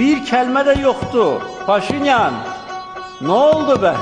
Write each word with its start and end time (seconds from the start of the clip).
Bir 0.00 0.24
kelime 0.24 0.66
de 0.66 0.72
yoktu. 0.80 1.42
Paşinyan. 1.66 2.32
Ne 3.20 3.32
oldu 3.32 3.82
be? 3.82 3.94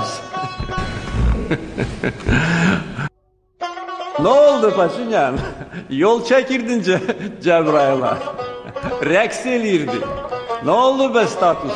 ne 4.21 4.29
oldu 4.29 4.77
Paşinyan? 4.77 5.39
Yol 5.91 6.25
çekirdin 6.25 6.83
Ce 6.83 7.01
Cebrail'a. 7.43 8.19
Reks 9.05 9.47
elirdi. 9.47 9.97
Ne 10.65 10.71
oldu 10.71 11.15
be 11.15 11.27
status? 11.27 11.73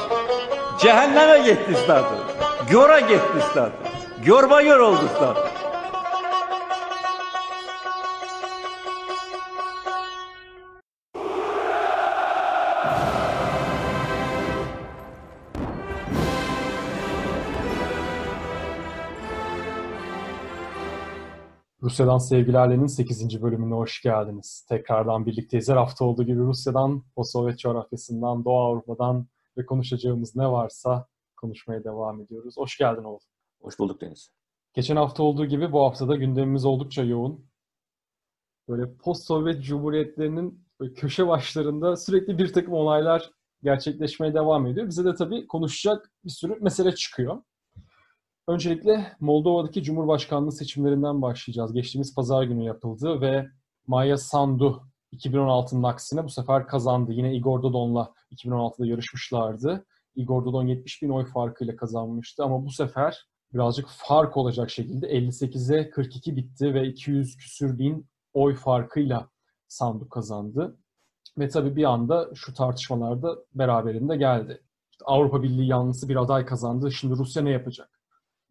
Cehenneme 0.81 1.39
gitti 1.39 1.75
status. 1.85 2.21
Göre 2.71 3.01
gitti 3.01 3.47
status. 3.51 3.93
Görba 4.25 4.63
gör 4.63 4.79
oldu 4.79 5.05
status. 5.17 5.52
Rusya'dan 21.93 22.19
Sevgilerle'nin 22.19 22.87
8. 22.87 23.43
bölümüne 23.43 23.75
hoş 23.75 24.03
geldiniz. 24.03 24.67
Tekrardan 24.69 25.27
birlikteyiz. 25.27 25.69
Her 25.69 25.77
hafta 25.77 26.05
olduğu 26.05 26.23
gibi 26.23 26.39
Rusya'dan, 26.39 27.05
o 27.17 27.25
Sovyet 27.25 27.59
coğrafyasından, 27.59 28.45
Doğu 28.45 28.59
Avrupa'dan 28.59 29.27
ve 29.57 29.67
konuşacağımız 29.67 30.37
ne 30.37 30.51
varsa 30.51 31.07
konuşmaya 31.37 31.85
devam 31.85 32.21
ediyoruz. 32.21 32.55
Hoş 32.57 32.79
geldin 32.79 33.05
Oğuz. 33.05 33.23
Hoş 33.61 33.79
bulduk 33.79 34.01
Deniz. 34.01 34.31
Geçen 34.75 34.97
hafta 34.97 35.23
olduğu 35.23 35.47
gibi 35.47 35.73
bu 35.73 35.81
haftada 35.85 36.17
gündemimiz 36.17 36.65
oldukça 36.65 37.03
yoğun. 37.03 37.47
Böyle 38.69 38.95
post-Sovyet 38.95 39.65
cumhuriyetlerinin 39.65 40.65
köşe 40.97 41.29
başlarında 41.29 41.97
sürekli 41.97 42.39
bir 42.39 42.53
takım 42.53 42.75
olaylar 42.75 43.31
gerçekleşmeye 43.63 44.35
devam 44.35 44.67
ediyor. 44.67 44.87
Bize 44.87 45.05
de 45.05 45.15
tabii 45.15 45.47
konuşacak 45.47 46.11
bir 46.25 46.31
sürü 46.31 46.59
mesele 46.61 46.95
çıkıyor. 46.95 47.43
Öncelikle 48.49 49.17
Moldova'daki 49.21 49.83
Cumhurbaşkanlığı 49.83 50.53
seçimlerinden 50.53 51.23
başlayacağız. 51.23 51.73
Geçtiğimiz 51.73 52.15
pazar 52.15 52.43
günü 52.43 52.65
yapıldı 52.65 53.21
ve 53.21 53.49
Maya 53.87 54.17
Sandu 54.17 54.83
2016'nın 55.13 55.83
aksine 55.83 56.25
bu 56.25 56.29
sefer 56.29 56.67
kazandı. 56.67 57.13
Yine 57.13 57.35
Igor 57.35 57.63
Dodon'la 57.63 58.13
2016'da 58.33 58.87
yarışmışlardı. 58.87 59.87
Igor 60.17 60.45
Dodon 60.45 60.67
70 60.67 61.03
bin 61.03 61.09
oy 61.09 61.25
farkıyla 61.25 61.77
kazanmıştı 61.77 62.45
ama 62.45 62.67
bu 62.67 62.71
sefer 62.71 63.27
birazcık 63.55 63.87
fark 63.89 64.37
olacak 64.37 64.71
şekilde 64.71 65.07
58'e 65.07 65.91
42 65.91 66.37
bitti 66.37 66.75
ve 66.75 66.87
200 66.87 67.37
küsür 67.37 67.79
bin 67.79 68.07
oy 68.33 68.55
farkıyla 68.55 69.29
Sandu 69.69 70.09
kazandı. 70.09 70.79
Ve 71.39 71.49
tabii 71.49 71.77
bir 71.77 71.85
anda 71.85 72.31
şu 72.35 72.55
tartışmalarda 72.55 73.39
beraberinde 73.55 74.17
geldi. 74.17 74.63
İşte 74.91 75.05
Avrupa 75.05 75.43
Birliği 75.43 75.69
yanlısı 75.69 76.09
bir 76.09 76.17
aday 76.17 76.47
kazandı. 76.47 76.93
Şimdi 76.93 77.15
Rusya 77.15 77.43
ne 77.43 77.51
yapacak? 77.51 78.02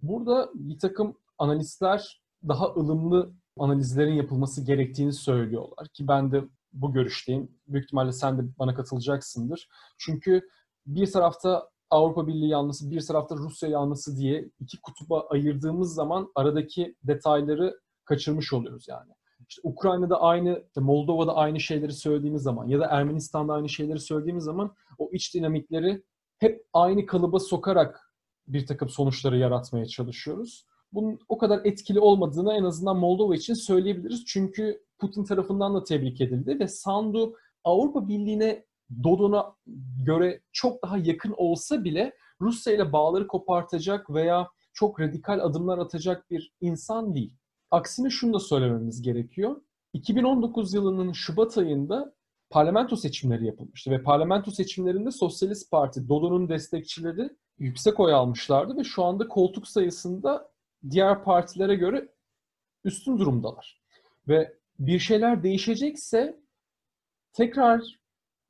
Burada 0.01 0.51
bir 0.53 0.79
takım 0.79 1.17
analistler 1.37 2.21
daha 2.47 2.65
ılımlı 2.65 3.31
analizlerin 3.59 4.13
yapılması 4.13 4.65
gerektiğini 4.65 5.13
söylüyorlar 5.13 5.87
ki 5.87 6.07
ben 6.07 6.31
de 6.31 6.43
bu 6.73 6.93
görüşteyim. 6.93 7.51
Büyük 7.67 7.85
ihtimalle 7.85 8.11
sen 8.11 8.37
de 8.37 8.41
bana 8.59 8.75
katılacaksındır. 8.75 9.69
Çünkü 9.97 10.49
bir 10.85 11.11
tarafta 11.11 11.69
Avrupa 11.89 12.27
Birliği 12.27 12.49
yanlısı, 12.49 12.91
bir 12.91 13.01
tarafta 13.01 13.35
Rusya 13.35 13.69
yanlısı 13.69 14.17
diye 14.17 14.49
iki 14.59 14.81
kutuba 14.81 15.27
ayırdığımız 15.29 15.93
zaman 15.93 16.31
aradaki 16.35 16.95
detayları 17.03 17.79
kaçırmış 18.05 18.53
oluyoruz 18.53 18.85
yani. 18.87 19.11
İşte 19.49 19.61
Ukrayna'da 19.63 20.21
aynı, 20.21 20.63
Moldova'da 20.75 21.35
aynı 21.35 21.59
şeyleri 21.59 21.93
söylediğimiz 21.93 22.41
zaman 22.41 22.67
ya 22.67 22.79
da 22.79 22.85
Ermenistan'da 22.85 23.53
aynı 23.53 23.69
şeyleri 23.69 23.99
söylediğimiz 23.99 24.43
zaman 24.43 24.75
o 24.97 25.09
iç 25.11 25.35
dinamikleri 25.35 26.03
hep 26.37 26.65
aynı 26.73 27.05
kalıba 27.05 27.39
sokarak 27.39 28.10
bir 28.53 28.65
takım 28.65 28.89
sonuçları 28.89 29.37
yaratmaya 29.37 29.85
çalışıyoruz. 29.85 30.65
Bunun 30.93 31.19
o 31.29 31.37
kadar 31.37 31.61
etkili 31.65 31.99
olmadığını 31.99 32.53
en 32.53 32.63
azından 32.63 32.97
Moldova 32.97 33.35
için 33.35 33.53
söyleyebiliriz. 33.53 34.25
Çünkü 34.25 34.83
Putin 34.99 35.23
tarafından 35.23 35.75
da 35.75 35.83
tebrik 35.83 36.21
edildi 36.21 36.59
ve 36.59 36.67
Sandu 36.67 37.35
Avrupa 37.63 38.07
Birliği'ne 38.07 38.65
Dodon'a 39.03 39.55
göre 40.05 40.41
çok 40.51 40.83
daha 40.83 40.97
yakın 40.97 41.33
olsa 41.37 41.83
bile 41.83 42.13
Rusya 42.41 42.73
ile 42.73 42.93
bağları 42.93 43.27
kopartacak 43.27 44.09
veya 44.09 44.47
çok 44.73 44.99
radikal 44.99 45.39
adımlar 45.39 45.77
atacak 45.77 46.31
bir 46.31 46.53
insan 46.61 47.15
değil. 47.15 47.33
Aksine 47.71 48.09
şunu 48.09 48.33
da 48.33 48.39
söylememiz 48.39 49.01
gerekiyor. 49.01 49.61
2019 49.93 50.73
yılının 50.73 51.11
Şubat 51.11 51.57
ayında 51.57 52.13
parlamento 52.49 52.95
seçimleri 52.95 53.45
yapılmıştı 53.45 53.91
ve 53.91 54.03
parlamento 54.03 54.51
seçimlerinde 54.51 55.11
Sosyalist 55.11 55.71
Parti, 55.71 56.09
Dodon'un 56.09 56.49
destekçileri 56.49 57.29
yüksek 57.61 57.99
oy 57.99 58.13
almışlardı 58.13 58.77
ve 58.77 58.83
şu 58.83 59.03
anda 59.03 59.27
koltuk 59.27 59.67
sayısında 59.67 60.51
diğer 60.89 61.23
partilere 61.23 61.75
göre 61.75 62.07
üstün 62.83 63.17
durumdalar. 63.17 63.81
Ve 64.27 64.57
bir 64.79 64.99
şeyler 64.99 65.43
değişecekse 65.43 66.39
tekrar 67.33 68.01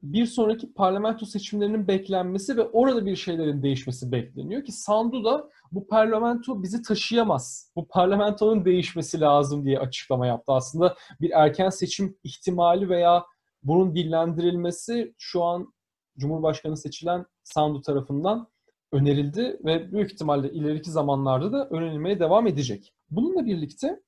bir 0.04 0.26
sonraki 0.26 0.74
parlamento 0.74 1.26
seçimlerinin 1.26 1.88
beklenmesi 1.88 2.58
ve 2.58 2.62
orada 2.62 3.06
bir 3.06 3.16
şeylerin 3.16 3.64
değişmesi 3.64 4.12
bekleniyor 4.12 4.66
ki 4.66 4.72
Sandu 4.72 5.24
da 5.24 5.50
bu 5.72 5.88
parlamento 5.88 6.64
bizi 6.64 6.82
taşıyamaz. 6.82 7.72
Bu 7.76 7.88
parlamentonun 7.88 8.66
değişmesi 8.66 9.22
lazım 9.22 9.66
diye 9.66 9.80
açıklama 9.80 10.28
yaptı. 10.28 10.52
Aslında 10.52 10.96
bir 11.22 11.32
erken 11.32 11.70
seçim 11.70 12.18
ihtimali 12.24 12.90
veya 12.90 13.26
bunun 13.64 13.96
dillendirilmesi 13.96 15.14
şu 15.18 15.44
an 15.44 15.74
Cumhurbaşkanı 16.18 16.78
seçilen 16.78 17.26
Sandu 17.44 17.82
tarafından 17.82 18.48
önerildi 18.92 19.60
ve 19.66 19.92
büyük 19.92 20.12
ihtimalle 20.14 20.52
ileriki 20.52 20.92
zamanlarda 20.92 21.52
da 21.52 21.70
önerilmeye 21.70 22.20
devam 22.20 22.48
edecek. 22.48 22.94
Bununla 23.10 23.46
birlikte 23.46 24.02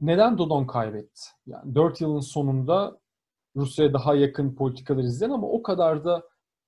neden 0.00 0.38
Dodon 0.38 0.66
kaybetti? 0.66 1.22
Yani 1.46 1.74
4 1.74 2.00
yılın 2.00 2.20
sonunda 2.20 3.00
Rusya'ya 3.56 3.92
daha 3.92 4.14
yakın 4.14 4.54
politikalar 4.54 5.02
izleyen 5.02 5.30
ama 5.30 5.46
o 5.46 5.62
kadar 5.62 6.04
da 6.04 6.22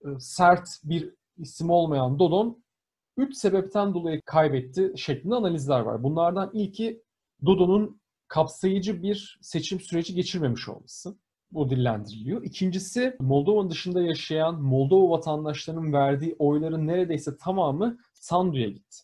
e, 0.05 0.09
sert 0.19 0.69
bir 0.85 1.15
isim 1.37 1.71
olmayan 1.71 2.19
Dodon 2.19 2.63
3 3.17 3.37
sebepten 3.37 3.95
dolayı 3.95 4.23
kaybetti 4.23 4.93
şeklinde 4.97 5.35
analizler 5.35 5.81
var. 5.81 6.03
Bunlardan 6.03 6.51
ilki 6.53 7.03
Dodon'un 7.47 8.01
kapsayıcı 8.29 9.03
bir 9.03 9.39
seçim 9.43 9.81
süreci 9.81 10.15
geçirmemiş 10.15 10.69
olması 10.69 11.17
bu 11.55 11.71
dillendiriliyor. 11.71 12.43
İkincisi 12.43 13.17
Moldova 13.21 13.71
dışında 13.71 14.03
yaşayan 14.03 14.63
Moldova 14.63 15.11
vatandaşlarının 15.11 15.93
verdiği 15.93 16.37
oyların 16.39 16.87
neredeyse 16.87 17.37
tamamı 17.37 17.99
Sandu'ya 18.15 18.69
gitti. 18.69 18.99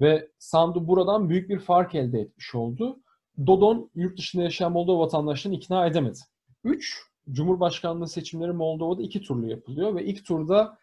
Ve 0.00 0.28
Sandu 0.38 0.88
buradan 0.88 1.28
büyük 1.28 1.48
bir 1.48 1.58
fark 1.58 1.94
elde 1.94 2.20
etmiş 2.20 2.54
oldu. 2.54 3.00
Dodon 3.46 3.90
yurt 3.94 4.18
dışında 4.18 4.42
yaşayan 4.42 4.72
Moldova 4.72 5.00
vatandaşlarını 5.00 5.56
ikna 5.56 5.86
edemedi. 5.86 6.18
Üç, 6.64 7.02
Cumhurbaşkanlığı 7.30 8.08
seçimleri 8.08 8.52
Moldova'da 8.52 9.02
iki 9.02 9.22
turlu 9.22 9.50
yapılıyor 9.50 9.94
ve 9.94 10.04
ilk 10.04 10.24
turda 10.24 10.78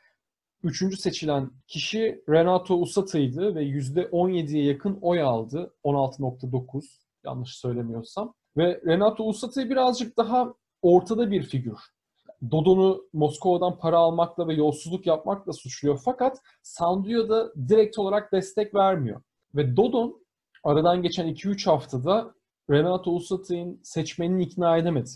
üçüncü 0.64 0.98
seçilen 0.98 1.52
kişi 1.68 2.24
Renato 2.30 2.76
Usata'ydı 2.76 3.56
ve 3.56 3.64
%17'ye 3.64 4.64
yakın 4.64 4.98
oy 5.02 5.22
aldı. 5.22 5.74
16.9 5.84 6.84
yanlış 7.26 7.56
söylemiyorsam. 7.56 8.34
Ve 8.58 8.82
Renato 8.86 9.24
Usata'yı 9.24 9.70
birazcık 9.70 10.18
daha 10.18 10.54
ortada 10.86 11.32
bir 11.32 11.44
figür. 11.44 11.78
Dodon'u 12.52 13.10
Moskova'dan 13.14 13.78
para 13.78 13.98
almakla 13.98 14.48
ve 14.48 14.54
yolsuzluk 14.54 15.06
yapmakla 15.06 15.54
suçluyor. 15.54 16.02
Fakat 16.06 16.38
Sandu'ya 16.64 17.30
da 17.30 17.54
direkt 17.70 18.00
olarak 18.00 18.32
destek 18.32 18.76
vermiyor. 18.76 19.22
Ve 19.56 19.78
Dodon 19.78 20.26
aradan 20.64 21.02
geçen 21.02 21.28
2-3 21.28 21.66
haftada 21.70 22.34
Renato 22.70 23.12
Usat'ın 23.12 23.80
seçmenini 23.84 24.44
ikna 24.44 24.78
edemedi. 24.78 25.10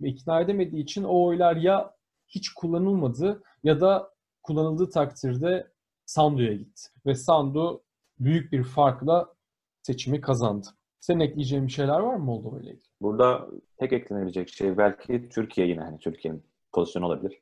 Ve 0.00 0.08
ikna 0.08 0.40
edemediği 0.40 0.82
için 0.82 1.04
o 1.04 1.24
oylar 1.24 1.56
ya 1.56 1.94
hiç 2.28 2.48
kullanılmadı 2.48 3.42
ya 3.62 3.80
da 3.80 4.10
kullanıldığı 4.42 4.90
takdirde 4.90 5.72
Sandu'ya 6.06 6.52
gitti. 6.52 6.82
Ve 7.06 7.14
Sandu 7.14 7.82
büyük 8.18 8.52
bir 8.52 8.64
farkla 8.64 9.34
seçimi 9.82 10.20
kazandı. 10.20 10.66
Senin 11.00 11.20
ekleyeceğin 11.20 11.66
bir 11.66 11.72
şeyler 11.72 11.98
var 11.98 12.14
mı 12.14 12.24
Moldova 12.24 12.60
ile 12.60 12.70
ilgili? 12.70 12.82
Burada 13.00 13.46
tek 13.78 13.92
eklenebilecek 13.92 14.48
şey 14.48 14.78
belki 14.78 15.28
Türkiye 15.28 15.66
yine 15.66 15.80
hani 15.80 15.98
Türkiye'nin 15.98 16.42
pozisyonu 16.72 17.06
olabilir. 17.06 17.38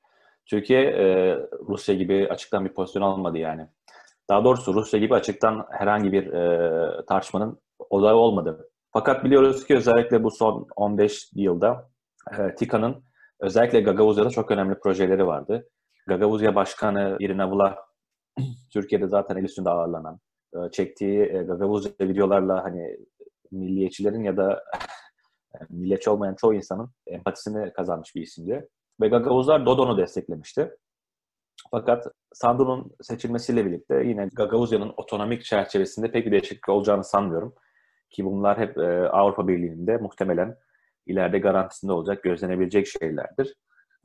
Türkiye 0.47 0.82
e, 0.82 1.37
Rusya 1.69 1.94
gibi 1.94 2.29
açıktan 2.31 2.64
bir 2.64 2.75
pozisyon 2.75 3.03
almadı 3.03 3.38
yani. 3.38 3.67
Daha 4.31 4.44
doğrusu 4.44 4.75
Rusya 4.75 5.00
gibi 5.00 5.14
açıktan 5.14 5.67
herhangi 5.70 6.12
bir 6.12 6.32
e, 6.32 7.06
tartışmanın 7.06 7.61
odağı 7.91 8.14
olmadı. 8.14 8.69
Fakat 8.93 9.25
biliyoruz 9.25 9.67
ki 9.67 9.76
özellikle 9.76 10.25
bu 10.25 10.31
son 10.31 10.67
15 10.76 11.31
yılda 11.35 11.91
e, 12.38 12.55
TİKA'nın 12.55 13.05
özellikle 13.41 13.81
Gagavuzya'da 13.81 14.31
çok 14.31 14.50
önemli 14.50 14.79
projeleri 14.79 15.26
vardı. 15.26 15.69
Gagavuzya 16.06 16.55
Başkanı 16.55 17.17
Irina 17.20 17.50
Vula 17.50 17.76
Türkiye'de 18.73 19.09
zaten 19.09 19.37
el 19.37 19.44
üstünde 19.44 19.70
ağırlanan, 19.70 20.20
e, 20.55 20.70
çektiği 20.73 21.20
e, 21.23 21.43
Gagavuzya 21.43 21.93
videolarla 22.00 22.64
hani 22.64 22.97
milliyetçilerin 23.51 24.25
ya 24.25 24.37
da 24.37 24.65
milliyetçi 25.71 26.11
olmayan 26.11 26.35
çoğu 26.35 26.55
insanın 26.55 26.91
empatisini 27.07 27.73
kazanmış 27.73 28.15
bir 28.15 28.23
isimdi. 28.23 28.69
Ve 29.01 29.09
Gagavuzlar 29.09 29.67
Dodon'u 29.67 29.99
desteklemişti. 29.99 30.77
Fakat 31.71 32.07
Sandu'nun 32.33 32.91
seçilmesiyle 33.03 33.67
birlikte 33.67 34.03
yine 34.05 34.29
Gagavuzya'nın 34.33 34.93
otonomik 34.97 35.45
çerçevesinde 35.45 36.11
pek 36.13 36.27
bir 36.27 36.33
değişiklik 36.33 36.69
olacağını 36.69 37.05
sanmıyorum. 37.05 37.55
Ki 38.11 38.25
bunlar 38.25 38.59
hep 38.59 38.79
e, 38.79 39.09
Avrupa 39.09 39.49
Birliği'nde 39.49 39.97
muhtemelen 39.97 40.57
ileride 41.07 41.39
garantisinde 41.39 41.93
olacak, 41.93 42.23
gözlenebilecek 42.23 42.87
şeylerdir. 42.87 43.55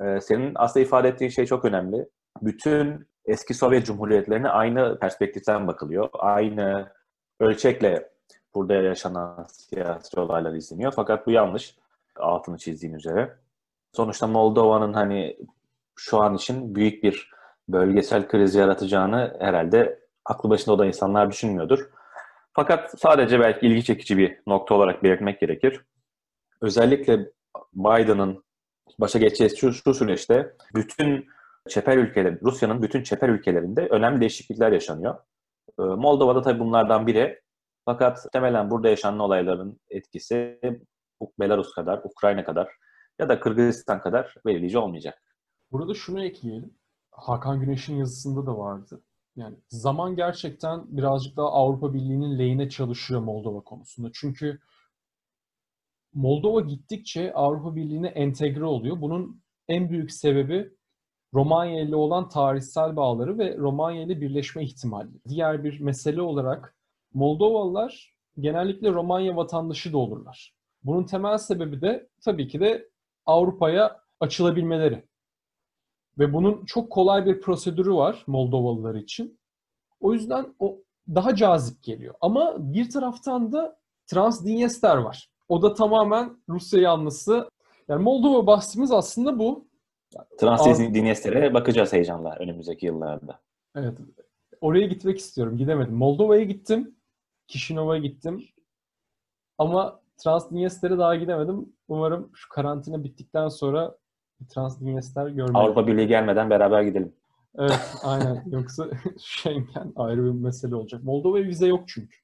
E, 0.02 0.22
senin 0.22 0.52
aslında 0.56 0.86
ifade 0.86 1.08
ettiğin 1.08 1.32
şey 1.32 1.46
çok 1.46 1.66
önemli. 1.66 2.10
Bütün 2.42 3.08
eski 3.26 3.54
Sovyet 3.54 3.86
Cumhuriyetlerine 3.86 4.50
aynı 4.50 5.00
perspektiften 5.00 5.68
bakılıyor. 5.68 6.10
Aynı 6.14 6.92
ölçekle 7.40 8.10
burada 8.56 8.74
yaşanan 8.74 9.46
siyasi 9.52 10.20
olaylar 10.20 10.54
izleniyor. 10.54 10.94
Fakat 10.96 11.28
bu 11.28 11.32
yanlış. 11.32 11.76
Altını 12.16 12.58
çizdiğin 12.58 12.94
üzere. 12.94 13.38
Sonuçta 13.94 14.28
Moldova'nın 14.28 14.94
hani 14.94 15.38
şu 15.96 16.22
an 16.22 16.36
için 16.36 16.76
büyük 16.76 17.04
bir 17.04 17.32
bölgesel 17.70 18.28
kriz 18.28 18.56
yaratacağını 18.56 19.38
herhalde 19.40 20.00
aklı 20.26 20.50
başında 20.50 20.76
olan 20.76 20.88
insanlar 20.88 21.32
düşünmüyordur. 21.32 21.90
Fakat 22.54 23.00
sadece 23.00 23.40
belki 23.40 23.68
ilgi 23.68 23.84
çekici 23.84 24.18
bir 24.18 24.40
nokta 24.48 24.76
olarak 24.76 25.04
belirtmek 25.04 25.40
gerekir. 25.40 25.82
Özellikle 26.62 27.30
Biden'ın 27.74 28.44
başa 29.00 29.20
geçeceği 29.20 29.58
şu, 29.58 29.74
şu 29.74 29.94
süreçte 29.94 30.56
bütün 30.76 31.28
çeper 31.70 31.98
ülkeler, 31.98 32.42
Rusya'nın 32.42 32.82
bütün 32.82 33.04
çeper 33.04 33.30
ülkelerinde 33.30 33.88
önemli 33.88 34.20
değişiklikler 34.20 34.72
yaşanıyor. 34.72 35.16
Ee, 35.80 35.84
Moldova'da 35.84 36.42
tabii 36.42 36.60
bunlardan 36.60 37.08
biri. 37.08 37.42
Fakat 37.92 38.28
temelen 38.34 38.70
burada 38.70 38.90
yaşanan 38.90 39.20
olayların 39.20 39.80
etkisi 39.90 40.60
Belarus 41.40 41.74
kadar, 41.74 42.02
Ukrayna 42.04 42.44
kadar 42.44 42.70
ya 43.20 43.30
da 43.30 43.40
Kırgızistan 43.40 44.02
kadar 44.02 44.36
belirleyici 44.46 44.78
olmayacak. 44.78 45.22
Burada 45.72 45.94
şunu 45.94 46.24
ekleyelim. 46.24 46.74
Hakan 47.12 47.60
Güneş'in 47.60 47.96
yazısında 47.96 48.46
da 48.46 48.58
vardı. 48.58 49.04
Yani 49.36 49.56
zaman 49.68 50.16
gerçekten 50.16 50.98
birazcık 50.98 51.38
daha 51.38 51.48
Avrupa 51.48 51.94
Birliği'nin 51.94 52.40
lehine 52.40 52.70
çalışıyor 52.70 53.22
Moldova 53.22 53.62
konusunda. 53.62 54.10
Çünkü 54.14 54.60
Moldova 56.14 56.62
gittikçe 56.62 57.34
Avrupa 57.34 57.76
Birliği'ne 57.76 58.08
entegre 58.08 58.66
oluyor. 58.66 59.02
Bunun 59.02 59.42
en 59.68 59.90
büyük 59.90 60.12
sebebi 60.12 60.74
Romanya 61.34 61.82
ile 61.82 61.96
olan 61.96 62.30
tarihsel 62.30 62.96
bağları 62.96 63.38
ve 63.38 63.58
Romanya 63.58 64.02
ile 64.02 64.22
birleşme 64.22 64.64
ihtimali. 64.64 65.10
Diğer 65.30 65.64
bir 65.64 65.80
mesele 65.80 66.22
olarak 66.22 66.76
Moldovalılar 67.14 68.16
genellikle 68.40 68.92
Romanya 68.92 69.36
vatandaşı 69.36 69.94
da 69.94 69.98
olurlar. 69.98 70.54
Bunun 70.84 71.04
temel 71.04 71.38
sebebi 71.38 71.82
de 71.82 72.10
tabii 72.22 72.48
ki 72.48 72.60
de 72.60 72.90
Avrupa'ya 73.26 74.02
açılabilmeleri. 74.20 75.04
Ve 76.20 76.34
bunun 76.34 76.66
çok 76.66 76.90
kolay 76.90 77.26
bir 77.26 77.42
prosedürü 77.42 77.94
var 77.94 78.24
Moldovalılar 78.28 78.96
için. 78.96 79.40
O 80.00 80.14
yüzden 80.14 80.56
o 80.60 80.78
daha 81.08 81.36
cazip 81.36 81.84
geliyor. 81.84 82.16
Ama 82.22 82.56
bir 82.60 82.90
taraftan 82.90 83.52
da 83.52 83.78
Transdniester 84.08 84.98
var. 84.98 85.30
O 85.50 85.62
da 85.62 85.74
tamamen 85.74 86.38
Rusya 86.50 86.82
yanlısı. 86.82 87.50
Yani 87.88 88.04
Moldova 88.04 88.48
bahsimiz 88.48 88.92
aslında 88.92 89.40
bu. 89.40 89.68
Transdniester'e 90.40 91.54
bakacağız 91.54 91.94
heyecanla 91.94 92.36
önümüzdeki 92.36 92.86
yıllarda. 92.86 93.40
Evet. 93.76 93.98
Oraya 94.62 94.88
gitmek 94.88 95.18
istiyorum. 95.18 95.58
Gidemedim. 95.58 95.96
Moldova'ya 95.96 96.44
gittim. 96.44 96.96
Kişinov'a 97.52 97.98
gittim. 97.98 98.44
Ama 99.58 100.02
Transdniester'e 100.18 100.98
daha 100.98 101.16
gidemedim. 101.16 101.74
Umarım 101.88 102.32
şu 102.34 102.50
karantina 102.50 103.04
bittikten 103.04 103.48
sonra 103.48 103.98
Transdniester 104.50 105.28
görmeyi. 105.28 105.64
Avrupa 105.64 105.88
Birliği 105.88 106.08
gelmeden 106.08 106.50
beraber 106.50 106.82
gidelim. 106.82 107.16
Evet, 107.56 107.96
aynen. 108.04 108.44
Yoksa 108.52 108.90
Schengen 109.20 109.94
ayrı 109.96 110.26
bir 110.26 110.32
mesele 110.32 110.76
olacak. 110.76 111.04
Moldova'ya 111.04 111.46
vize 111.46 111.68
yok 111.68 111.84
çünkü. 111.88 112.18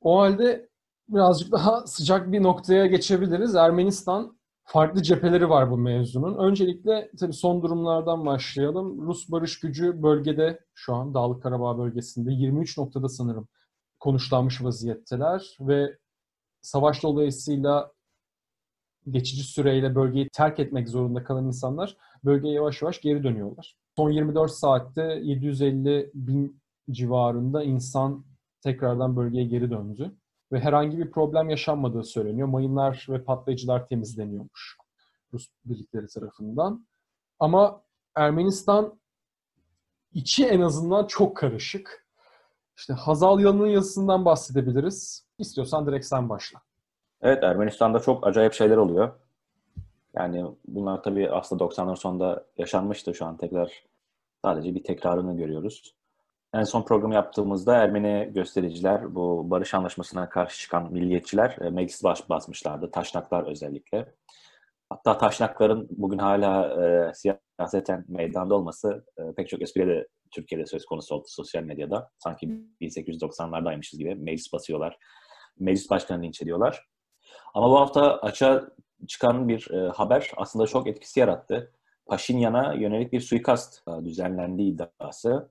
O 0.00 0.18
halde 0.18 0.68
birazcık 1.08 1.52
daha 1.52 1.86
sıcak 1.86 2.32
bir 2.32 2.42
noktaya 2.42 2.86
geçebiliriz. 2.86 3.54
Ermenistan 3.54 4.38
farklı 4.64 5.02
cepheleri 5.02 5.50
var 5.50 5.70
bu 5.70 5.76
mevzunun. 5.76 6.38
Öncelikle 6.38 7.10
tabii 7.20 7.32
son 7.32 7.62
durumlardan 7.62 8.26
başlayalım. 8.26 9.06
Rus 9.06 9.30
barış 9.30 9.60
gücü 9.60 10.02
bölgede 10.02 10.60
şu 10.74 10.94
an 10.94 11.14
Dağlık 11.14 11.42
Karabağ 11.42 11.78
bölgesinde 11.78 12.32
23 12.32 12.78
noktada 12.78 13.08
sanırım 13.08 13.48
konuşlanmış 13.98 14.62
vaziyetteler 14.62 15.56
ve 15.60 15.98
savaş 16.60 17.02
dolayısıyla 17.02 17.92
geçici 19.10 19.42
süreyle 19.42 19.94
bölgeyi 19.94 20.28
terk 20.32 20.60
etmek 20.60 20.88
zorunda 20.88 21.24
kalan 21.24 21.46
insanlar 21.46 21.96
bölgeye 22.24 22.54
yavaş 22.54 22.82
yavaş 22.82 23.00
geri 23.00 23.24
dönüyorlar. 23.24 23.76
Son 23.96 24.10
24 24.10 24.50
saatte 24.50 25.20
750 25.22 26.10
bin 26.14 26.60
civarında 26.90 27.62
insan 27.62 28.24
tekrardan 28.62 29.16
bölgeye 29.16 29.44
geri 29.44 29.70
döndü. 29.70 30.16
Ve 30.52 30.60
herhangi 30.60 30.98
bir 30.98 31.10
problem 31.10 31.50
yaşanmadığı 31.50 32.04
söyleniyor. 32.04 32.48
Mayınlar 32.48 33.06
ve 33.08 33.24
patlayıcılar 33.24 33.86
temizleniyormuş 33.86 34.76
Rus 35.32 35.48
birlikleri 35.64 36.06
tarafından. 36.06 36.86
Ama 37.38 37.82
Ermenistan 38.14 39.00
içi 40.12 40.46
en 40.46 40.60
azından 40.60 41.06
çok 41.06 41.36
karışık. 41.36 42.05
İşte 42.76 42.92
Hazal 42.92 43.40
Yalın'ın 43.40 43.66
yazısından 43.66 44.24
bahsedebiliriz. 44.24 45.26
İstiyorsan 45.38 45.86
direkt 45.86 46.06
sen 46.06 46.28
başla. 46.28 46.60
Evet 47.22 47.44
Ermenistan'da 47.44 48.00
çok 48.00 48.26
acayip 48.26 48.52
şeyler 48.52 48.76
oluyor. 48.76 49.12
Yani 50.14 50.44
bunlar 50.68 51.02
tabii 51.02 51.30
aslında 51.30 51.64
90'ların 51.64 51.96
sonunda 51.96 52.44
yaşanmıştı. 52.58 53.14
Şu 53.14 53.26
an 53.26 53.36
tekrar 53.36 53.84
sadece 54.44 54.74
bir 54.74 54.84
tekrarını 54.84 55.36
görüyoruz. 55.36 55.94
En 56.54 56.62
son 56.62 56.82
programı 56.82 57.14
yaptığımızda 57.14 57.76
Ermeni 57.76 58.32
göstericiler, 58.34 59.14
bu 59.14 59.50
barış 59.50 59.74
anlaşmasına 59.74 60.28
karşı 60.28 60.58
çıkan 60.58 60.92
milliyetçiler 60.92 61.56
e, 61.60 61.70
meclis 61.70 62.04
baş 62.04 62.28
basmışlardı. 62.28 62.90
Taşnaklar 62.90 63.46
özellikle. 63.46 64.14
Hatta 64.90 65.18
taşnakların 65.18 65.88
bugün 65.90 66.18
hala 66.18 66.82
e, 66.84 67.12
siyaseten 67.14 68.04
meydanda 68.08 68.54
olması 68.54 69.04
e, 69.18 69.34
pek 69.36 69.48
çok 69.48 69.62
espriye 69.62 69.86
de 69.86 70.06
Türkiye'de 70.30 70.66
söz 70.66 70.84
konusu 70.86 71.14
oldu 71.14 71.24
sosyal 71.28 71.62
medyada. 71.62 72.10
Sanki 72.18 72.46
1890'lardaymışız 72.80 73.98
gibi 73.98 74.14
meclis 74.14 74.52
basıyorlar. 74.52 74.98
Meclis 75.58 75.90
başkanını 75.90 76.24
linç 76.24 76.42
ediyorlar. 76.42 76.86
Ama 77.54 77.70
bu 77.70 77.80
hafta 77.80 78.16
açığa 78.16 78.68
çıkan 79.08 79.48
bir 79.48 79.70
e, 79.70 79.88
haber 79.88 80.30
aslında 80.36 80.66
çok 80.66 80.86
etkisi 80.86 81.20
yarattı. 81.20 81.72
Paşinyan'a 82.06 82.74
yönelik 82.74 83.12
bir 83.12 83.20
suikast 83.20 83.88
e, 83.88 84.04
düzenlendiği 84.04 84.74
iddiası. 84.74 85.50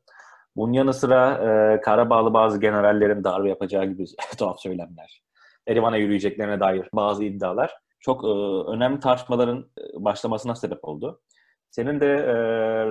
Bunun 0.56 0.74
yanı 0.74 0.94
sıra 0.94 1.32
e, 1.32 1.82
Karabağlı 1.82 2.34
bazı 2.34 2.60
generallerin 2.60 3.24
darbe 3.24 3.50
yapacağı 3.50 3.86
gibi 3.86 4.06
tuhaf 4.38 4.60
söylemler. 4.60 5.24
Erivan'a 5.68 5.98
yürüyeceklerine 5.98 6.60
dair 6.60 6.89
bazı 6.94 7.24
iddialar 7.24 7.85
çok 8.06 8.24
e, 8.24 8.28
önemli 8.72 9.00
tartışmaların 9.00 9.70
e, 9.78 10.04
başlamasına 10.04 10.56
sebep 10.56 10.86
oldu. 10.86 11.22
Senin 11.70 12.00
de 12.00 12.06
e, 12.06 12.36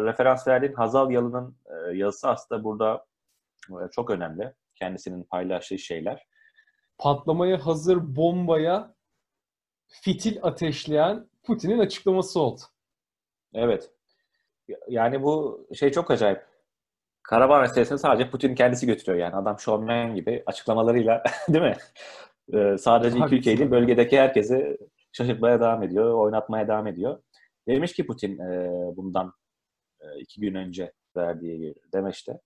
referans 0.04 0.48
verdiğin 0.48 0.72
Hazal 0.72 1.10
Yalı'nın 1.10 1.56
e, 1.66 1.96
yazısı 1.96 2.28
aslında 2.28 2.64
burada 2.64 3.06
e, 3.70 3.90
çok 3.92 4.10
önemli. 4.10 4.52
Kendisinin 4.74 5.22
paylaştığı 5.22 5.78
şeyler. 5.78 6.26
Patlamaya 6.98 7.66
hazır 7.66 8.16
bombaya 8.16 8.94
fitil 9.88 10.38
ateşleyen 10.42 11.28
Putin'in 11.42 11.78
açıklaması 11.78 12.40
oldu. 12.40 12.60
Evet. 13.54 13.90
Yani 14.88 15.22
bu 15.22 15.66
şey 15.74 15.90
çok 15.90 16.10
acayip. 16.10 16.42
Karabağ 17.22 17.60
meselesini 17.60 17.98
sadece 17.98 18.30
Putin 18.30 18.54
kendisi 18.54 18.86
götürüyor 18.86 19.18
yani. 19.18 19.36
Adam 19.36 19.58
şovmen 19.58 20.14
gibi 20.14 20.42
açıklamalarıyla 20.46 21.22
değil 21.48 21.64
mi? 21.64 21.76
Ee, 22.54 22.78
sadece 22.78 23.18
iki 23.18 23.34
ülkeyi 23.34 23.58
değil, 23.58 23.70
bölgedeki 23.70 24.20
herkesi 24.20 24.78
şaşırtmaya 25.14 25.60
devam 25.60 25.82
ediyor, 25.82 26.14
oynatmaya 26.14 26.68
devam 26.68 26.86
ediyor. 26.86 27.22
Demiş 27.68 27.92
ki 27.92 28.06
Putin 28.06 28.38
e, 28.38 28.70
bundan 28.96 29.32
e, 30.00 30.20
iki 30.20 30.40
gün 30.40 30.54
önce 30.54 30.92
verdiği 31.16 31.74
demeçte. 31.92 32.40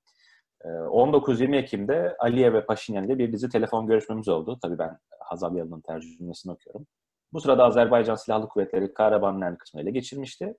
E, 0.64 0.68
19-20 0.68 1.56
Ekim'de 1.56 2.16
Aliye 2.18 2.52
ve 2.52 2.66
Paşinyan 2.66 3.04
ile 3.04 3.18
bir 3.18 3.32
dizi 3.32 3.48
telefon 3.48 3.86
görüşmemiz 3.86 4.28
oldu. 4.28 4.58
Tabii 4.62 4.78
ben 4.78 4.98
Hazal 5.20 5.56
Yalın'ın 5.56 5.80
tercümesini 5.80 6.52
okuyorum. 6.52 6.86
Bu 7.32 7.40
sırada 7.40 7.64
Azerbaycan 7.64 8.14
Silahlı 8.14 8.48
Kuvvetleri 8.48 8.94
Karabağ'ın 8.94 9.36
önemli 9.36 9.58
kısmını 9.58 9.82
ele 9.82 9.90
geçirmişti. 9.90 10.56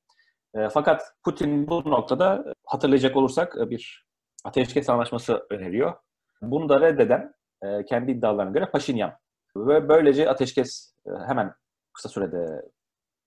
E, 0.56 0.70
fakat 0.70 1.02
Putin 1.24 1.68
bu 1.68 1.92
noktada 1.92 2.54
hatırlayacak 2.66 3.16
olursak 3.16 3.56
e, 3.62 3.70
bir 3.70 4.06
ateşkes 4.46 4.90
anlaşması 4.90 5.46
öneriyor. 5.50 5.94
Bunu 6.42 6.70
da 6.70 6.82
reddeden 6.82 7.34
e, 7.64 7.86
kendi 7.86 8.12
iddialarına 8.12 8.52
göre 8.52 8.66
Paşinyan. 8.66 9.14
Ve 9.56 9.90
böylece 9.90 10.30
ateşkes 10.30 10.96
e, 11.06 11.12
hemen 11.28 11.54
kısa 12.00 12.10
sürede 12.10 12.62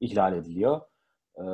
ihlal 0.01 0.37
ediliyor. 0.37 0.81
E, 1.39 1.45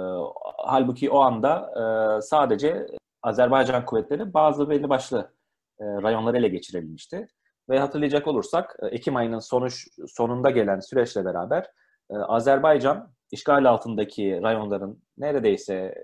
halbuki 0.58 1.10
o 1.10 1.20
anda 1.20 1.70
e, 1.76 2.20
sadece 2.22 2.86
Azerbaycan 3.22 3.84
kuvvetleri 3.84 4.34
bazı 4.34 4.70
belli 4.70 4.88
başlı 4.88 5.34
e, 5.80 5.84
rayonları 5.84 6.36
ele 6.36 6.48
geçirebilmişti. 6.48 7.26
Ve 7.68 7.78
hatırlayacak 7.78 8.26
olursak 8.26 8.76
e, 8.82 8.86
Ekim 8.86 9.16
ayının 9.16 9.38
sonuç 9.38 9.88
sonunda 10.06 10.50
gelen 10.50 10.80
süreçle 10.80 11.24
beraber 11.24 11.66
e, 12.10 12.16
Azerbaycan 12.16 13.12
işgal 13.32 13.64
altındaki 13.64 14.40
rayonların 14.42 15.02
neredeyse 15.18 15.74
e, 15.74 15.94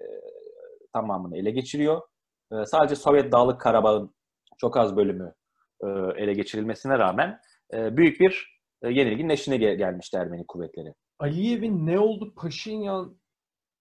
tamamını 0.92 1.36
ele 1.36 1.50
geçiriyor 1.50 2.02
e, 2.52 2.66
sadece 2.66 2.96
Sovyet 2.96 3.32
Dağlık 3.32 3.60
Karabağ'ın 3.60 4.14
çok 4.58 4.76
az 4.76 4.96
bölümü 4.96 5.34
e, 5.82 5.86
ele 6.16 6.32
geçirilmesine 6.34 6.98
rağmen 6.98 7.40
e, 7.74 7.96
büyük 7.96 8.20
bir 8.20 8.60
e, 8.82 8.90
yenilginin 8.90 9.28
eşine 9.28 9.56
gel- 9.56 9.76
gelmişti 9.76 10.16
Ermeni 10.16 10.46
kuvvetleri. 10.46 10.94
Aliyev'in 11.18 11.86
ne 11.86 11.98
oldu 11.98 12.34
Paşinyan 12.36 13.16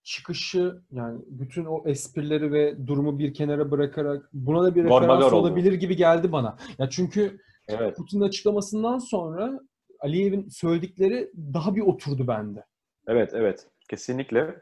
çıkışı 0.03 0.81
yani 0.91 1.21
bütün 1.27 1.65
o 1.65 1.83
esprileri 1.85 2.51
ve 2.51 2.87
durumu 2.87 3.19
bir 3.19 3.33
kenara 3.33 3.71
bırakarak 3.71 4.29
buna 4.33 4.63
da 4.63 4.75
bir 4.75 4.83
referans 4.83 5.23
oldu. 5.23 5.35
olabilir 5.35 5.73
gibi 5.73 5.95
geldi 5.95 6.31
bana. 6.31 6.57
Ya 6.77 6.89
çünkü 6.89 7.39
Evet. 7.67 7.97
Putin'in 7.97 8.21
açıklamasından 8.21 8.97
sonra 8.97 9.59
Aliyev'in 9.99 10.49
söyledikleri 10.49 11.31
daha 11.35 11.75
bir 11.75 11.81
oturdu 11.81 12.27
bende. 12.27 12.65
Evet, 13.07 13.31
evet. 13.33 13.67
Kesinlikle. 13.89 14.61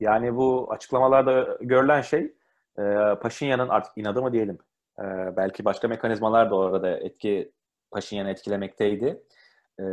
Yani 0.00 0.36
bu 0.36 0.72
açıklamalarda 0.72 1.58
görülen 1.60 2.00
şey 2.00 2.34
e, 2.78 2.82
Paşinyan'ın 3.22 3.68
artık 3.68 3.92
inadı 3.96 4.22
mı 4.22 4.32
diyelim. 4.32 4.58
E, 4.98 5.02
belki 5.36 5.64
başka 5.64 5.88
mekanizmalar 5.88 6.50
da 6.50 6.54
orada 6.54 6.98
etki 6.98 7.52
Paşinyan'ı 7.90 8.30
etkilemekteydi. 8.30 9.22
E, 9.80 9.84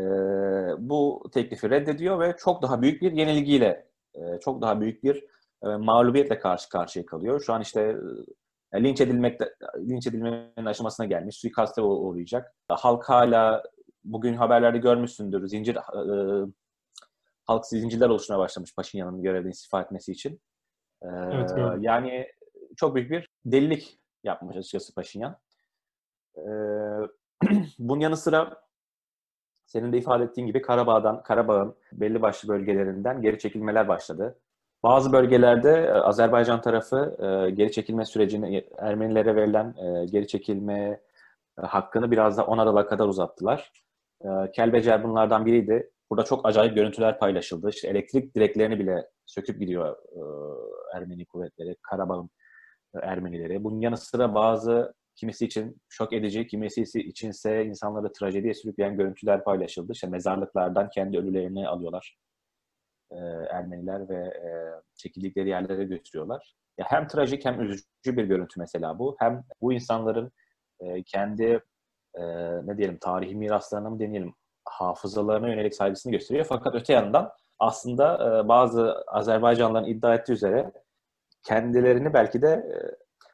bu 0.78 1.30
teklifi 1.34 1.70
reddediyor 1.70 2.20
ve 2.20 2.36
çok 2.38 2.62
daha 2.62 2.82
büyük 2.82 3.02
bir 3.02 3.12
yenilgiyle, 3.12 3.88
e, 4.16 4.40
çok 4.40 4.62
daha 4.62 4.82
büyük 4.82 5.04
bir 5.04 5.26
e, 5.64 5.68
mağlubiyetle 5.68 6.40
karşı 6.40 6.70
karşıya 6.70 7.06
kalıyor. 7.06 7.42
Şu 7.46 7.54
an 7.54 7.62
işte 7.62 7.98
e, 8.74 8.84
linç 8.84 9.02
edilmekte, 9.02 9.54
linç 9.78 10.08
edilmenin 10.08 10.66
aşamasına 10.66 11.06
gelmiş, 11.06 11.36
suikaste 11.38 11.82
uğ- 11.82 12.00
uğrayacak. 12.08 12.56
Halk 12.70 13.10
hala 13.10 13.64
bugün 14.04 14.34
haberlerde 14.34 14.78
görmüşsündür. 14.78 15.48
Zincir 15.48 15.76
e, 15.76 15.82
halk 17.46 17.66
zincirler 17.66 18.10
oluşmaya 18.10 18.40
başlamış 18.40 18.76
Paşinyan'ın 18.76 19.22
görevden 19.24 19.50
istifa 19.50 19.82
etmesi 19.82 20.12
için. 20.12 20.42
Ee, 21.04 21.08
Evet, 21.34 21.50
gördüm. 21.56 21.82
yani 21.84 22.28
çok 22.78 22.96
büyük 22.96 23.12
bir 23.12 23.30
delilik 23.46 24.00
yapmış 24.24 24.58
açıkçası 24.58 24.94
Paşinyan. 24.96 25.38
Ee, 26.38 26.42
bunun 27.80 28.00
yanı 28.00 28.18
sıra 28.18 28.62
senin 29.72 29.94
de 29.94 29.98
ifade 29.98 30.24
ettiğin 30.24 30.48
gibi 30.48 30.62
Karabağ'dan, 30.62 31.24
Karabağ'ın 31.24 31.76
belli 31.94 32.22
başlı 32.22 32.50
bölgelerinden 32.50 33.22
geri 33.22 33.40
çekilmeler 33.40 33.88
başladı. 33.88 34.40
Bazı 34.84 35.14
bölgelerde 35.14 35.72
e, 35.72 35.92
Azerbaycan 35.92 36.62
tarafı 36.62 37.16
e, 37.20 37.52
geri 37.52 37.72
çekilme 37.72 38.06
sürecini 38.06 38.66
Ermenilere 38.78 39.36
verilen 39.36 39.76
e, 39.78 40.06
geri 40.06 40.28
çekilme 40.28 41.02
e, 41.60 41.62
hakkını 41.62 42.12
biraz 42.12 42.38
da 42.38 42.46
10 42.46 42.58
Aralık'a 42.58 42.88
kadar 42.88 43.08
uzattılar. 43.08 43.72
E, 44.22 44.52
Kelbecer 44.52 45.04
bunlardan 45.04 45.46
biriydi. 45.46 45.92
Burada 46.10 46.24
çok 46.26 46.46
acayip 46.46 46.76
görüntüler 46.76 47.20
paylaşıldı. 47.20 47.70
İşte 47.70 47.88
elektrik 47.88 48.36
direklerini 48.36 48.80
bile 48.80 49.10
söküp 49.26 49.60
gidiyor 49.60 49.96
e, 50.16 50.22
Ermeni 50.98 51.26
kuvvetleri, 51.26 51.76
Karabağ'ın 51.82 52.30
e, 52.96 53.00
Ermenileri. 53.00 53.64
Bunun 53.64 53.80
yanı 53.80 53.98
sıra 53.98 54.36
bazı 54.36 54.94
kimisi 55.22 55.46
için 55.46 55.82
şok 55.90 56.14
edici, 56.14 56.48
kimisi 56.48 57.00
içinse 57.00 57.66
insanları 57.66 58.14
trajediye 58.14 58.54
sürükleyen 58.54 58.98
görüntüler 58.98 59.44
paylaşıldı. 59.44 59.92
İşte 59.92 60.08
mezarlıklardan 60.08 60.90
kendi 60.90 61.18
ölülerini 61.18 61.68
alıyorlar 61.68 62.18
e, 63.12 63.16
Ermeniler 63.52 64.10
ve 64.10 64.16
e, 64.16 64.50
çekildikleri 64.96 65.50
yerlere 65.50 65.84
götürüyorlar. 65.84 66.54
Ya 66.78 66.86
hem 66.90 67.08
trajik 67.08 67.46
hem 67.46 67.62
üzücü 67.62 68.18
bir 68.18 68.24
görüntü 68.24 68.60
mesela 68.60 69.00
bu. 69.00 69.16
Hem 69.20 69.44
bu 69.62 69.74
insanların 69.74 70.32
e, 70.80 71.04
kendi 71.04 71.64
e, 72.16 72.24
ne 72.68 72.78
diyelim 72.78 72.98
tarihi 72.98 73.36
miraslarına 73.36 73.90
mı 73.90 74.00
deneyelim 74.00 74.34
hafızalarına 74.66 75.48
yönelik 75.48 75.76
saygısını 75.76 76.12
gösteriyor. 76.12 76.46
Fakat 76.50 76.76
öte 76.76 76.94
yandan 76.94 77.32
aslında 77.60 78.14
e, 78.16 78.48
bazı 78.48 79.04
Azerbaycanlıların 79.08 79.90
iddia 79.90 80.16
ettiği 80.16 80.34
üzere 80.34 80.72
kendilerini 81.44 82.14
belki 82.14 82.42
de 82.42 82.48
e, 82.48 82.76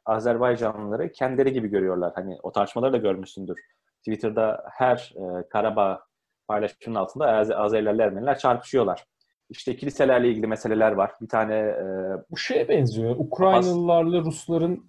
Azerbaycanlıları 0.08 1.12
kendileri 1.12 1.52
gibi 1.52 1.68
görüyorlar. 1.68 2.12
Hani 2.14 2.38
o 2.42 2.52
tartışmaları 2.52 2.92
da 2.92 2.96
görmüşsündür. 2.96 3.58
Twitter'da 3.98 4.64
her 4.72 5.14
e, 5.16 5.48
Karabağ 5.48 6.02
paylaşımının 6.48 7.00
altında 7.00 7.26
Az- 7.32 7.50
Azerilerle 7.50 8.02
Ermeniler 8.02 8.38
çarpışıyorlar. 8.38 9.04
İşte 9.50 9.76
kiliselerle 9.76 10.28
ilgili 10.28 10.46
meseleler 10.46 10.92
var. 10.92 11.12
Bir 11.20 11.28
tane 11.28 11.54
e, 11.54 11.84
Bu 12.30 12.36
şeye 12.36 12.68
benziyor. 12.68 13.16
Ukraynalılarla 13.18 14.20
Rusların 14.20 14.86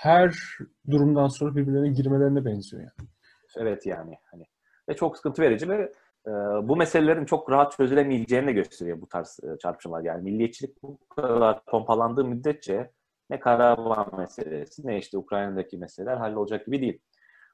her 0.00 0.34
durumdan 0.90 1.28
sonra 1.28 1.56
birbirlerine 1.56 1.88
girmelerine 1.88 2.44
benziyor 2.44 2.82
yani. 2.82 3.08
Evet 3.56 3.86
yani 3.86 4.14
hani 4.30 4.44
ve 4.88 4.96
çok 4.96 5.16
sıkıntı 5.16 5.42
verici 5.42 5.68
ve 5.68 5.92
e, 6.26 6.30
bu 6.68 6.76
meselelerin 6.76 7.24
çok 7.24 7.50
rahat 7.50 7.72
çözülemeyeceğini 7.72 8.46
de 8.46 8.52
gösteriyor 8.52 9.00
bu 9.00 9.08
tarz 9.08 9.40
e, 9.42 9.58
çarpışmalar. 9.58 10.02
Yani 10.02 10.22
milliyetçilik 10.22 10.82
bu 10.82 10.98
kadar 11.08 11.64
pompalandığı 11.64 12.24
müddetçe 12.24 12.90
ne 13.30 13.40
Karabağ 13.40 14.16
meselesi 14.18 14.86
ne 14.86 14.98
işte 14.98 15.18
Ukrayna'daki 15.18 15.78
meseleler 15.78 16.16
hallolacak 16.16 16.66
gibi 16.66 16.80
değil. 16.80 16.98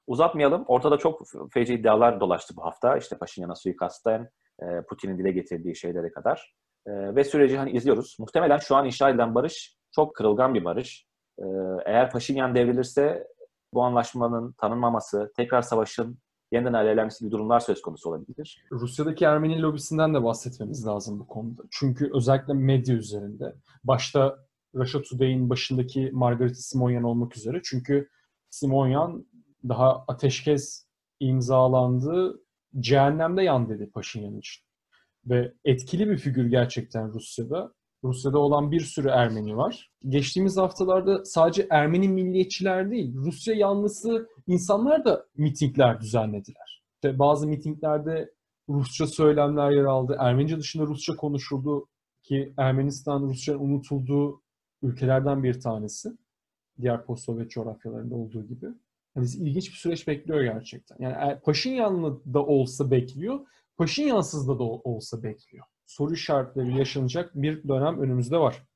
Uzatmayalım. 0.06 0.64
Ortada 0.66 0.98
çok 0.98 1.22
feci 1.52 1.74
iddialar 1.74 2.20
dolaştı 2.20 2.56
bu 2.56 2.64
hafta. 2.64 2.96
İşte 2.96 3.18
Paşinyan'a 3.18 3.54
suikastten 3.54 4.30
e, 4.62 4.82
Putin'in 4.88 5.18
dile 5.18 5.30
getirdiği 5.30 5.76
şeylere 5.76 6.10
kadar. 6.10 6.54
E, 6.86 6.90
ve 7.14 7.24
süreci 7.24 7.58
hani 7.58 7.70
izliyoruz. 7.70 8.16
Muhtemelen 8.18 8.58
şu 8.58 8.76
an 8.76 8.86
inşa 8.86 9.10
edilen 9.10 9.34
barış 9.34 9.76
çok 9.94 10.14
kırılgan 10.16 10.54
bir 10.54 10.64
barış. 10.64 11.06
E, 11.38 11.44
eğer 11.84 12.10
Paşinyan 12.10 12.54
devrilirse 12.54 13.26
bu 13.74 13.82
anlaşmanın 13.82 14.52
tanınmaması, 14.52 15.32
tekrar 15.36 15.62
savaşın 15.62 16.18
yeniden 16.52 16.72
alevlenmesi 16.72 17.24
gibi 17.24 17.32
durumlar 17.32 17.60
söz 17.60 17.82
konusu 17.82 18.10
olabilir. 18.10 18.64
Rusya'daki 18.72 19.24
Ermeni 19.24 19.62
lobisinden 19.62 20.14
de 20.14 20.24
bahsetmemiz 20.24 20.86
lazım 20.86 21.20
bu 21.20 21.26
konuda. 21.26 21.62
Çünkü 21.70 22.10
özellikle 22.14 22.52
medya 22.52 22.96
üzerinde. 22.96 23.54
Başta 23.84 24.38
Russia 24.74 25.02
Today'in 25.02 25.50
başındaki 25.50 26.10
Margarita 26.12 26.54
Simonyan 26.54 27.02
olmak 27.02 27.36
üzere. 27.36 27.60
Çünkü 27.64 28.08
Simonyan 28.50 29.26
daha 29.68 30.04
ateşkes 30.08 30.86
imzalandı, 31.20 32.40
cehennemde 32.80 33.42
yan 33.42 33.68
dedi 33.68 33.90
Paşinyan 33.90 34.38
için. 34.38 34.64
Ve 35.26 35.52
etkili 35.64 36.08
bir 36.08 36.18
figür 36.18 36.46
gerçekten 36.46 37.12
Rusya'da. 37.12 37.74
Rusya'da 38.04 38.38
olan 38.38 38.70
bir 38.70 38.80
sürü 38.80 39.08
Ermeni 39.08 39.56
var. 39.56 39.90
Geçtiğimiz 40.08 40.56
haftalarda 40.56 41.24
sadece 41.24 41.66
Ermeni 41.70 42.08
milliyetçiler 42.08 42.90
değil, 42.90 43.14
Rusya 43.14 43.54
yanlısı 43.54 44.28
insanlar 44.46 45.04
da 45.04 45.26
mitingler 45.36 46.00
düzenlediler. 46.00 46.82
İşte 46.94 47.18
bazı 47.18 47.46
mitinglerde 47.46 48.30
Rusça 48.68 49.06
söylemler 49.06 49.70
yer 49.70 49.84
aldı. 49.84 50.16
Ermenice 50.18 50.58
dışında 50.58 50.86
Rusça 50.86 51.16
konuşuldu 51.16 51.88
ki 52.22 52.54
Ermenistan 52.56 53.22
Rusça'nın 53.22 53.58
unutulduğu 53.58 54.42
ülkelerden 54.82 55.42
bir 55.42 55.60
tanesi. 55.60 56.12
Diğer 56.80 57.04
post-Sovyet 57.04 57.50
coğrafyalarında 57.50 58.14
olduğu 58.14 58.46
gibi. 58.46 58.66
Yani 59.16 59.24
bizi 59.24 59.44
ilginç 59.44 59.70
bir 59.70 59.76
süreç 59.76 60.08
bekliyor 60.08 60.42
gerçekten. 60.42 60.96
Yani 61.00 61.40
Paşinyanlı 61.40 62.34
da 62.34 62.46
olsa 62.46 62.90
bekliyor, 62.90 63.46
Paşinyansız 63.76 64.48
da, 64.48 64.58
da 64.58 64.62
olsa 64.62 65.22
bekliyor. 65.22 65.66
Soru 65.86 66.14
işaretleri 66.14 66.78
yaşanacak 66.78 67.34
bir 67.34 67.68
dönem 67.68 68.00
önümüzde 68.00 68.38
var. 68.38 68.66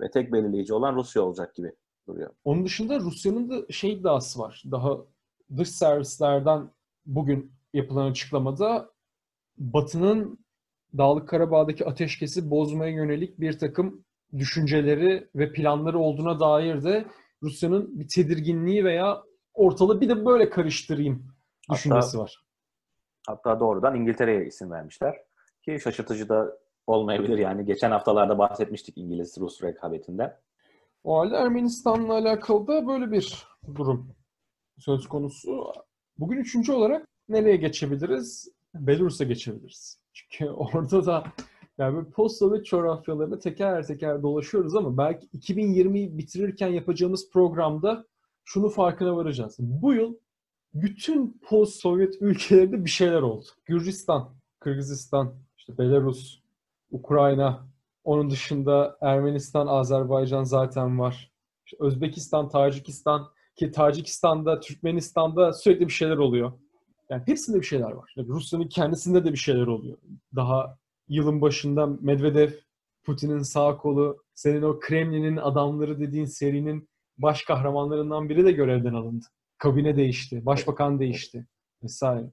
Ve 0.00 0.10
tek 0.10 0.32
belirleyici 0.32 0.74
olan 0.74 0.96
Rusya 0.96 1.22
olacak 1.22 1.54
gibi 1.54 1.72
duruyor. 2.08 2.30
Onun 2.44 2.64
dışında 2.64 3.00
Rusya'nın 3.00 3.50
da 3.50 3.72
şey 3.72 3.92
iddiası 3.92 4.38
var. 4.38 4.62
Daha 4.70 4.96
dış 5.56 5.70
servislerden 5.70 6.70
bugün 7.06 7.52
yapılan 7.72 8.10
açıklamada 8.10 8.90
Batı'nın 9.58 10.46
Dağlık 10.98 11.28
Karabağ'daki 11.28 11.86
ateşkesi 11.86 12.50
bozmaya 12.50 12.92
yönelik 12.92 13.40
bir 13.40 13.58
takım 13.58 14.04
düşünceleri 14.32 15.28
ve 15.34 15.52
planları 15.52 15.98
olduğuna 15.98 16.40
dair 16.40 16.84
de 16.84 17.06
Rusya'nın 17.42 18.00
bir 18.00 18.08
tedirginliği 18.08 18.84
veya 18.84 19.22
ortalığı 19.54 20.00
bir 20.00 20.08
de 20.08 20.26
böyle 20.26 20.50
karıştırayım 20.50 21.26
düşüncesi 21.72 22.18
var. 22.18 22.44
Hatta 23.26 23.60
doğrudan 23.60 23.94
İngiltere'ye 23.94 24.46
isim 24.46 24.70
vermişler. 24.70 25.16
Ki 25.62 25.78
şaşırtıcı 25.82 26.28
da 26.28 26.58
olmayabilir 26.86 27.38
yani. 27.38 27.64
Geçen 27.64 27.90
haftalarda 27.90 28.38
bahsetmiştik 28.38 28.98
İngiliz-Rus 28.98 29.62
rekabetinden. 29.62 30.36
O 31.04 31.18
halde 31.18 31.36
Ermenistan'la 31.36 32.14
alakalı 32.14 32.66
da 32.66 32.86
böyle 32.86 33.12
bir 33.12 33.46
durum 33.74 34.16
söz 34.78 35.08
konusu. 35.08 35.72
Bugün 36.18 36.36
üçüncü 36.36 36.72
olarak 36.72 37.06
nereye 37.28 37.56
geçebiliriz? 37.56 38.48
Belarus'a 38.74 39.24
geçebiliriz. 39.24 40.00
Çünkü 40.12 40.50
orada 40.50 41.06
da 41.06 41.24
yani 41.78 42.10
post-Sovyet 42.10 42.66
coğrafyalarında 42.66 43.38
teker 43.38 43.86
teker 43.86 44.22
dolaşıyoruz 44.22 44.74
ama 44.74 44.96
belki 44.98 45.26
2020'yi 45.26 46.18
bitirirken 46.18 46.68
yapacağımız 46.68 47.30
programda 47.30 48.06
şunu 48.44 48.68
farkına 48.68 49.16
varacağız. 49.16 49.56
Bu 49.58 49.94
yıl 49.94 50.14
bütün 50.74 51.40
post-Sovyet 51.48 52.14
ülkelerinde 52.20 52.84
bir 52.84 52.90
şeyler 52.90 53.22
oldu. 53.22 53.46
Gürcistan, 53.64 54.34
Kırgızistan, 54.60 55.34
işte 55.58 55.78
Belarus, 55.78 56.40
Ukrayna, 56.90 57.68
onun 58.04 58.30
dışında 58.30 58.98
Ermenistan, 59.00 59.66
Azerbaycan 59.66 60.44
zaten 60.44 60.98
var. 60.98 61.32
İşte 61.66 61.76
Özbekistan, 61.80 62.48
Tacikistan 62.48 63.26
ki 63.56 63.70
Tacikistan'da, 63.70 64.60
Türkmenistan'da 64.60 65.52
sürekli 65.52 65.86
bir 65.86 65.92
şeyler 65.92 66.16
oluyor. 66.16 66.52
Yani 67.10 67.22
hepsinde 67.26 67.60
bir 67.60 67.66
şeyler 67.66 67.90
var. 67.90 68.12
Yani 68.16 68.28
Rusya'nın 68.28 68.68
kendisinde 68.68 69.24
de 69.24 69.32
bir 69.32 69.38
şeyler 69.38 69.66
oluyor. 69.66 69.98
Daha 70.36 70.78
yılın 71.08 71.40
başında 71.40 71.86
Medvedev 72.00 72.50
Putin'in 73.04 73.42
sağ 73.42 73.76
kolu, 73.76 74.22
senin 74.34 74.62
o 74.62 74.80
Kremlin'in 74.80 75.36
adamları 75.36 76.00
dediğin 76.00 76.24
serinin 76.24 76.88
baş 77.18 77.42
kahramanlarından 77.44 78.28
biri 78.28 78.44
de 78.44 78.52
görevden 78.52 78.94
alındı. 78.94 79.24
Kabine 79.58 79.96
değişti, 79.96 80.46
başbakan 80.46 80.98
değişti 80.98 81.46
vesaire. 81.82 82.26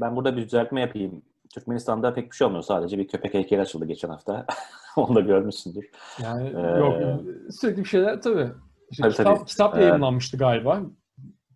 Ben 0.00 0.16
burada 0.16 0.36
bir 0.36 0.42
düzeltme 0.44 0.80
yapayım. 0.80 1.22
Türkmenistan'da 1.54 2.14
pek 2.14 2.30
bir 2.30 2.36
şey 2.36 2.46
olmuyor. 2.46 2.62
Sadece 2.62 2.98
bir 2.98 3.08
köpek 3.08 3.34
heykeli 3.34 3.60
açıldı 3.60 3.84
geçen 3.84 4.08
hafta. 4.08 4.46
Onu 4.96 5.14
da 5.14 5.20
görmüşsündür. 5.20 5.90
Yani 6.22 6.48
Ee, 6.48 6.78
yok 6.78 7.20
sürekli 7.50 7.84
bir 7.84 7.88
şeyler 7.88 8.22
tabii. 8.22 8.48
İşte 8.90 9.02
Tabii, 9.02 9.12
kitap, 9.12 9.36
tabii. 9.36 9.46
kitap 9.46 9.78
Ee, 9.78 9.82
yayınlanmıştı 9.82 10.36
galiba 10.36 10.82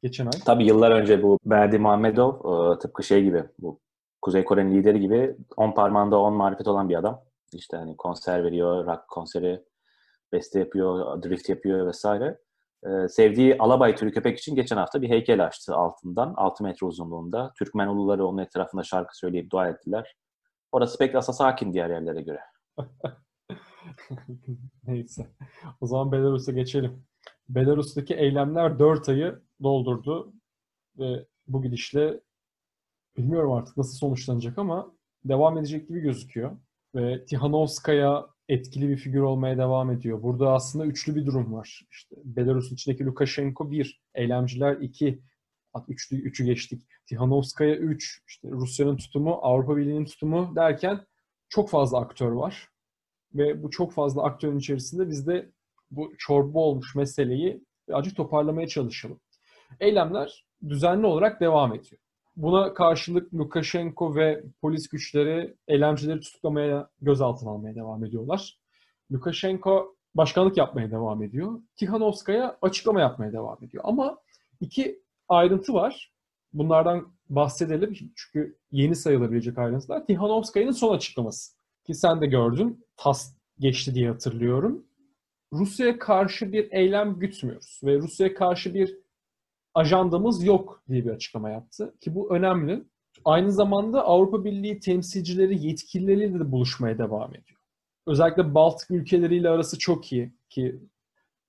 geçen 0.03 0.27
ay. 0.27 0.33
Tabii 0.45 0.67
yıllar 0.67 0.91
önce 0.91 1.23
bu 1.23 1.39
Berdi 1.45 1.79
Muhammedov 1.79 2.33
e, 2.75 2.79
tıpkı 2.79 3.03
şey 3.03 3.25
gibi 3.25 3.45
bu 3.59 3.81
Kuzey 4.29 4.45
Kore'nin 4.45 4.75
lideri 4.75 5.01
gibi 5.01 5.37
10 5.57 5.73
parmağında 5.73 6.19
10 6.19 6.35
marifet 6.35 6.69
olan 6.69 6.89
bir 6.89 6.95
adam. 6.95 7.23
İşte 7.53 7.77
hani 7.77 7.97
konser 7.97 8.45
veriyor, 8.45 8.87
rock 8.87 9.09
konseri, 9.09 9.65
beste 10.33 10.59
yapıyor, 10.59 11.23
drift 11.23 11.49
yapıyor 11.49 11.87
vesaire. 11.87 12.39
E, 12.87 13.09
sevdiği 13.09 13.59
alabay 13.59 13.97
türü 13.97 14.13
köpek 14.13 14.39
için 14.39 14.55
geçen 14.55 14.77
hafta 14.77 15.03
bir 15.03 15.09
heykel 15.09 15.45
açtı 15.45 15.75
altından. 15.75 16.35
6 16.37 16.65
metre 16.65 16.87
uzunluğunda. 16.87 17.53
Türkmen 17.59 17.89
uluları 17.89 18.27
onun 18.27 18.39
etrafında 18.39 18.83
şarkı 18.83 19.19
söyleyip 19.19 19.51
dua 19.51 19.69
ettiler. 19.69 20.17
Orası 20.73 20.99
pek 20.99 21.15
asa 21.15 21.33
sakin 21.33 21.73
diğer 21.73 21.91
yerlere 21.91 22.23
göre. 22.23 22.41
Neyse. 24.87 25.27
O 25.81 25.87
zaman 25.87 26.13
Belarus'a 26.13 26.53
geçelim. 26.53 27.05
Belarus'taki 27.49 28.15
eylemler 28.15 28.79
4 28.79 29.09
ayı 29.09 29.43
doldurdu 29.63 30.33
ve 30.99 31.27
bu 31.47 31.63
gidişle 31.63 32.21
bilmiyorum 33.19 33.53
artık 33.53 33.77
nasıl 33.77 33.99
sonuçlanacak 33.99 34.59
ama 34.59 34.93
devam 35.25 35.59
edecek 35.59 35.89
gibi 35.89 36.01
gözüküyor. 36.01 36.57
Ve 36.95 37.25
Tihanovskaya 37.25 38.27
etkili 38.49 38.89
bir 38.89 38.97
figür 38.97 39.21
olmaya 39.21 39.59
devam 39.59 39.91
ediyor. 39.91 40.23
Burada 40.23 40.53
aslında 40.53 40.87
üçlü 40.87 41.17
bir 41.17 41.27
durum 41.27 41.53
var. 41.53 41.83
İşte 41.91 42.17
Belarus'un 42.25 42.75
içindeki 42.75 43.05
Lukashenko 43.05 43.71
1, 43.71 44.03
eylemciler 44.15 44.77
2, 44.77 45.23
üçlü, 45.89 46.17
üçü 46.17 46.45
geçtik. 46.45 46.83
Tihanovskaya 47.07 47.77
3, 47.77 48.23
işte 48.29 48.51
Rusya'nın 48.51 48.97
tutumu, 48.97 49.39
Avrupa 49.43 49.77
Birliği'nin 49.77 50.05
tutumu 50.05 50.53
derken 50.57 51.01
çok 51.49 51.71
fazla 51.71 52.01
aktör 52.01 52.33
var. 52.33 52.69
Ve 53.35 53.63
bu 53.63 53.71
çok 53.71 53.93
fazla 53.93 54.23
aktörün 54.23 54.59
içerisinde 54.59 55.09
biz 55.09 55.27
de 55.27 55.53
bu 55.91 56.13
çorba 56.19 56.59
olmuş 56.59 56.95
meseleyi 56.95 57.65
acı 57.93 58.15
toparlamaya 58.15 58.69
çalışalım. 58.69 59.21
Eylemler 59.81 60.47
düzenli 60.69 61.07
olarak 61.07 61.41
devam 61.41 61.75
ediyor. 61.75 62.01
Buna 62.39 62.75
karşılık 62.75 63.35
Lukashenko 63.35 64.15
ve 64.15 64.45
polis 64.63 64.89
güçleri 64.89 65.55
eylemcileri 65.69 66.21
tutuklamaya, 66.21 66.91
gözaltına 67.01 67.51
almaya 67.51 67.75
devam 67.75 68.05
ediyorlar. 68.05 68.59
Lukashenko 69.13 69.97
başkanlık 70.15 70.57
yapmaya 70.57 70.91
devam 70.91 71.23
ediyor. 71.23 71.61
Tihanovskaya 71.77 72.59
açıklama 72.63 73.01
yapmaya 73.01 73.33
devam 73.33 73.65
ediyor. 73.65 73.85
Ama 73.87 74.19
iki 74.61 75.03
ayrıntı 75.29 75.75
var. 75.75 76.13
Bunlardan 76.53 77.13
bahsedelim 77.29 77.93
çünkü 78.17 78.59
yeni 78.73 78.97
sayılabilecek 78.97 79.59
ayrıntılar. 79.59 80.07
Tihanovskaya'nın 80.07 80.73
son 80.73 80.97
açıklaması. 80.97 81.53
Ki 81.87 81.95
sen 81.95 82.21
de 82.21 82.27
gördün. 82.27 82.87
TAS 82.97 83.35
geçti 83.59 83.95
diye 83.95 84.09
hatırlıyorum. 84.11 84.87
Rusya'ya 85.53 85.99
karşı 85.99 86.53
bir 86.53 86.73
eylem 86.73 87.19
gütmüyoruz 87.19 87.81
ve 87.85 87.99
Rusya'ya 87.99 88.35
karşı 88.35 88.75
bir 88.75 88.97
ajandamız 89.79 90.45
yok 90.45 90.83
diye 90.89 91.05
bir 91.05 91.11
açıklama 91.11 91.51
yaptı. 91.51 91.95
Ki 92.01 92.15
bu 92.15 92.35
önemli. 92.35 92.85
Aynı 93.25 93.53
zamanda 93.53 94.05
Avrupa 94.05 94.45
Birliği 94.45 94.81
temsilcileri, 94.81 95.67
yetkilileriyle 95.67 96.41
de 96.41 96.53
buluşmaya 96.53 96.99
devam 96.99 97.31
ediyor. 97.31 97.61
Özellikle 98.07 98.55
Baltık 98.55 98.91
ülkeleriyle 98.91 99.49
arası 99.49 99.79
çok 99.79 100.13
iyi 100.13 100.33
ki 100.49 100.81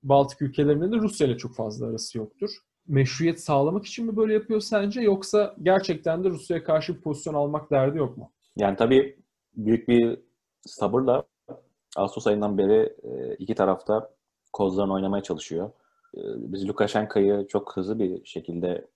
Baltık 0.04 0.42
ülkelerinde 0.42 0.92
de 0.92 0.96
Rusya 0.96 1.28
ile 1.28 1.38
çok 1.38 1.56
fazla 1.56 1.88
arası 1.88 2.18
yoktur. 2.18 2.50
Meşruiyet 2.88 3.42
sağlamak 3.42 3.86
için 3.86 4.06
mi 4.06 4.18
böyle 4.18 4.34
yapıyor 4.34 4.60
sence 4.60 5.02
yoksa 5.02 5.56
gerçekten 5.62 6.24
de 6.24 6.30
Rusya'ya 6.30 6.64
karşı 6.64 6.96
bir 6.96 7.02
pozisyon 7.02 7.34
almak 7.34 7.72
derdi 7.72 7.98
yok 7.98 8.18
mu? 8.18 8.32
Yani 8.58 8.78
tabii 8.78 9.20
büyük 9.56 9.88
bir 9.88 10.20
sabırla 10.66 11.24
Ağustos 11.98 12.28
ayından 12.28 12.58
beri 12.58 12.96
e, 13.04 13.36
iki 13.36 13.56
tarafta 13.56 14.12
kozlarını 14.54 14.94
oynamaya 14.94 15.24
çalışıyor. 15.24 15.72
E, 16.18 16.20
Biz 16.38 16.68
Lukashenko'yu 16.68 17.48
çok 17.48 17.78
hızlı 17.78 18.00
bir 18.00 18.26
şekilde 18.26 18.88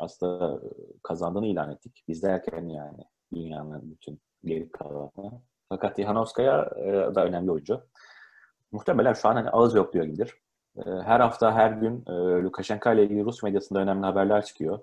aslında 0.00 0.60
kazandığını 1.02 1.46
ilan 1.46 1.70
ettik. 1.70 2.04
Biz 2.08 2.22
derken 2.22 2.68
yani 2.68 3.04
dünyanın 3.34 3.90
bütün 3.90 4.20
geri 4.44 4.70
kalanına. 4.72 5.42
Fakat 5.68 5.96
Tihanovskaya 5.96 6.70
e, 6.76 7.14
da 7.14 7.24
önemli 7.24 7.50
oyuncu. 7.50 7.80
Muhtemelen 8.72 9.12
şu 9.12 9.28
an 9.28 9.34
hani 9.34 9.50
ağız 9.50 9.74
yok 9.74 9.92
diyor 9.92 10.04
gibidir. 10.04 10.34
E, 10.76 10.82
Her 10.90 11.20
hafta, 11.20 11.52
her 11.54 11.70
gün 11.70 12.04
e, 12.08 12.12
Lukashenko 12.42 12.92
ile 12.92 13.04
ilgili 13.04 13.24
Rus 13.24 13.42
medyasında 13.42 13.78
önemli 13.78 14.06
haberler 14.06 14.44
çıkıyor. 14.44 14.78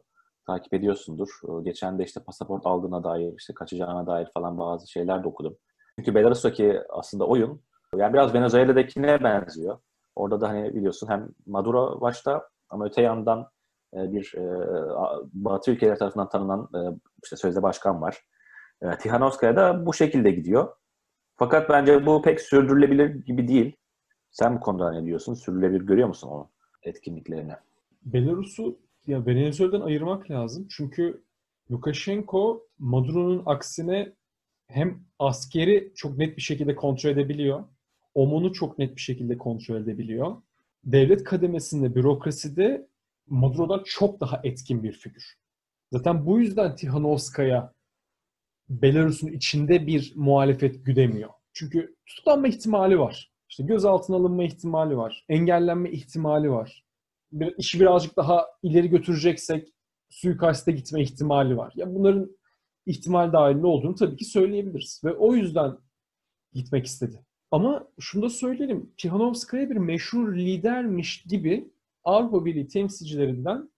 Takip 0.48 0.74
ediyorsundur. 0.74 1.30
E, 1.50 1.64
Geçen 1.64 2.00
de 2.00 2.04
işte 2.04 2.20
pasaport 2.24 2.66
aldığına 2.66 3.04
dair, 3.04 3.34
işte 3.38 3.54
kaçacağına 3.54 4.08
dair 4.08 4.28
falan 4.34 4.58
bazı 4.60 4.92
şeyler 4.92 5.24
de 5.24 5.28
okudum. 5.28 5.58
Çünkü 5.96 6.16
Belarus'taki 6.16 6.82
aslında 6.90 7.26
oyun 7.26 7.62
yani 7.98 8.14
biraz 8.14 8.34
Venezuela'dakine 8.34 9.24
benziyor. 9.24 9.80
Orada 10.22 10.42
da 10.42 10.50
hani 10.50 10.76
biliyorsun 10.76 11.08
hem 11.08 11.30
Maduro 11.46 12.02
başta 12.02 12.50
ama 12.70 12.86
öte 12.86 13.02
yandan 13.02 13.50
e, 13.94 14.12
bir 14.12 14.34
e, 14.38 14.44
Batı 15.34 15.72
ülkeleri 15.72 15.98
tarafından 15.98 16.30
tanınan 16.30 16.70
e, 16.76 16.80
işte 17.24 17.36
sözde 17.36 17.64
başkan 17.64 18.02
var. 18.02 18.18
Tihanovskaya 19.00 19.56
da 19.56 19.86
bu 19.86 19.94
şekilde 19.94 20.32
gidiyor. 20.32 20.74
Fakat 21.36 21.70
bence 21.70 22.06
bu 22.06 22.22
pek 22.22 22.42
sürdürülebilir 22.42 23.26
gibi 23.26 23.48
değil. 23.48 23.76
Sen 24.32 24.56
bu 24.56 24.60
konuda 24.60 24.92
ne 24.92 25.06
diyorsun? 25.06 25.34
Sürdürülebilir 25.34 25.82
görüyor 25.82 26.08
musun 26.08 26.28
o 26.28 26.50
etkinliklerini? 26.84 27.54
Belarus'u 28.02 28.80
ya 29.08 29.26
Venezuela'dan 29.26 29.82
ayırmak 29.82 30.32
lazım. 30.32 30.68
Çünkü 30.70 31.24
Lukashenko 31.72 32.68
Maduro'nun 32.80 33.44
aksine 33.46 34.14
hem 34.68 35.00
askeri 35.20 35.92
çok 35.96 36.18
net 36.18 36.38
bir 36.38 36.42
şekilde 36.42 36.76
kontrol 36.76 37.10
edebiliyor. 37.10 37.64
OMON'u 38.14 38.54
çok 38.54 38.80
net 38.80 38.96
bir 38.96 39.02
şekilde 39.02 39.38
kontrol 39.38 39.82
edebiliyor. 39.82 40.36
Devlet 40.84 41.24
kademesinde, 41.24 41.96
bürokraside 41.96 42.88
Maduro'dan 43.28 43.84
çok 43.86 44.22
daha 44.22 44.42
etkin 44.44 44.84
bir 44.84 44.92
figür. 44.92 45.36
Zaten 45.92 46.26
bu 46.26 46.40
yüzden 46.40 46.76
Tihanovskaya 46.76 47.74
Belarus'un 48.70 49.28
içinde 49.28 49.88
bir 49.88 50.14
muhalefet 50.16 50.86
güdemiyor. 50.86 51.30
Çünkü 51.54 51.96
tutuklanma 52.06 52.48
ihtimali 52.48 53.00
var. 53.00 53.32
İşte 53.50 53.64
gözaltına 53.64 54.16
alınma 54.16 54.44
ihtimali 54.44 54.98
var. 54.98 55.26
Engellenme 55.30 55.92
ihtimali 55.92 56.52
var. 56.52 56.84
Bir, 57.32 57.56
işi 57.58 57.80
birazcık 57.80 58.18
daha 58.18 58.46
ileri 58.64 58.90
götüreceksek 58.90 59.70
suikaste 60.10 60.72
gitme 60.72 61.02
ihtimali 61.02 61.58
var. 61.58 61.74
Ya 61.76 61.96
bunların 61.96 62.38
ihtimal 62.86 63.34
dahilinde 63.34 63.68
olduğunu 63.68 63.96
tabii 63.96 64.16
ki 64.16 64.26
söyleyebiliriz. 64.26 65.02
Ve 65.06 65.14
o 65.14 65.36
yüzden 65.36 65.78
gitmek 66.54 66.86
istedi. 66.86 67.26
Ama 67.52 67.88
şunu 68.00 68.24
da 68.24 68.30
söyleyelim. 68.30 68.90
Tihanovskaya 68.98 69.70
bir 69.70 69.76
meşhur 69.76 70.36
lidermiş 70.36 71.24
gibi 71.24 71.72
Avrupa 72.04 72.46
Birliği 72.46 72.68
temsilcilerinden 72.68 73.70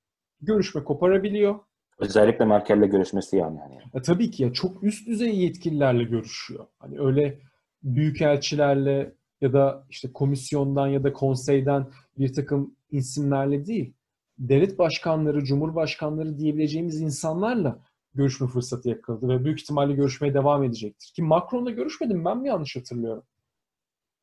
görüşme 0.41 0.83
koparabiliyor. 0.83 1.59
Özellikle 1.99 2.45
Merkel'le 2.45 2.89
görüşmesi 2.89 3.37
yani. 3.37 3.59
yani. 3.59 3.77
E, 3.93 4.01
tabii 4.01 4.31
ki 4.31 4.43
ya 4.43 4.53
çok 4.53 4.83
üst 4.83 5.07
düzey 5.07 5.39
yetkililerle 5.39 6.03
görüşüyor. 6.03 6.65
Hani 6.79 6.99
öyle 6.99 7.39
büyükelçilerle 7.83 9.13
ya 9.41 9.53
da 9.53 9.85
işte 9.89 10.13
komisyondan 10.13 10.87
ya 10.87 11.03
da 11.03 11.13
konseyden 11.13 11.87
bir 12.17 12.33
takım 12.33 12.75
isimlerle 12.91 13.65
değil. 13.65 13.93
Devlet 14.37 14.79
başkanları, 14.79 15.43
cumhurbaşkanları 15.43 16.37
diyebileceğimiz 16.37 17.01
insanlarla 17.01 17.79
görüşme 18.13 18.47
fırsatı 18.47 18.89
yakaladı 18.89 19.29
ve 19.29 19.45
büyük 19.45 19.61
ihtimalle 19.61 19.93
görüşmeye 19.93 20.33
devam 20.33 20.63
edecektir. 20.63 21.11
Ki 21.15 21.23
Macron'la 21.23 21.71
görüşmedim 21.71 22.25
ben 22.25 22.37
mi 22.37 22.47
yanlış 22.47 22.75
hatırlıyorum? 22.75 23.23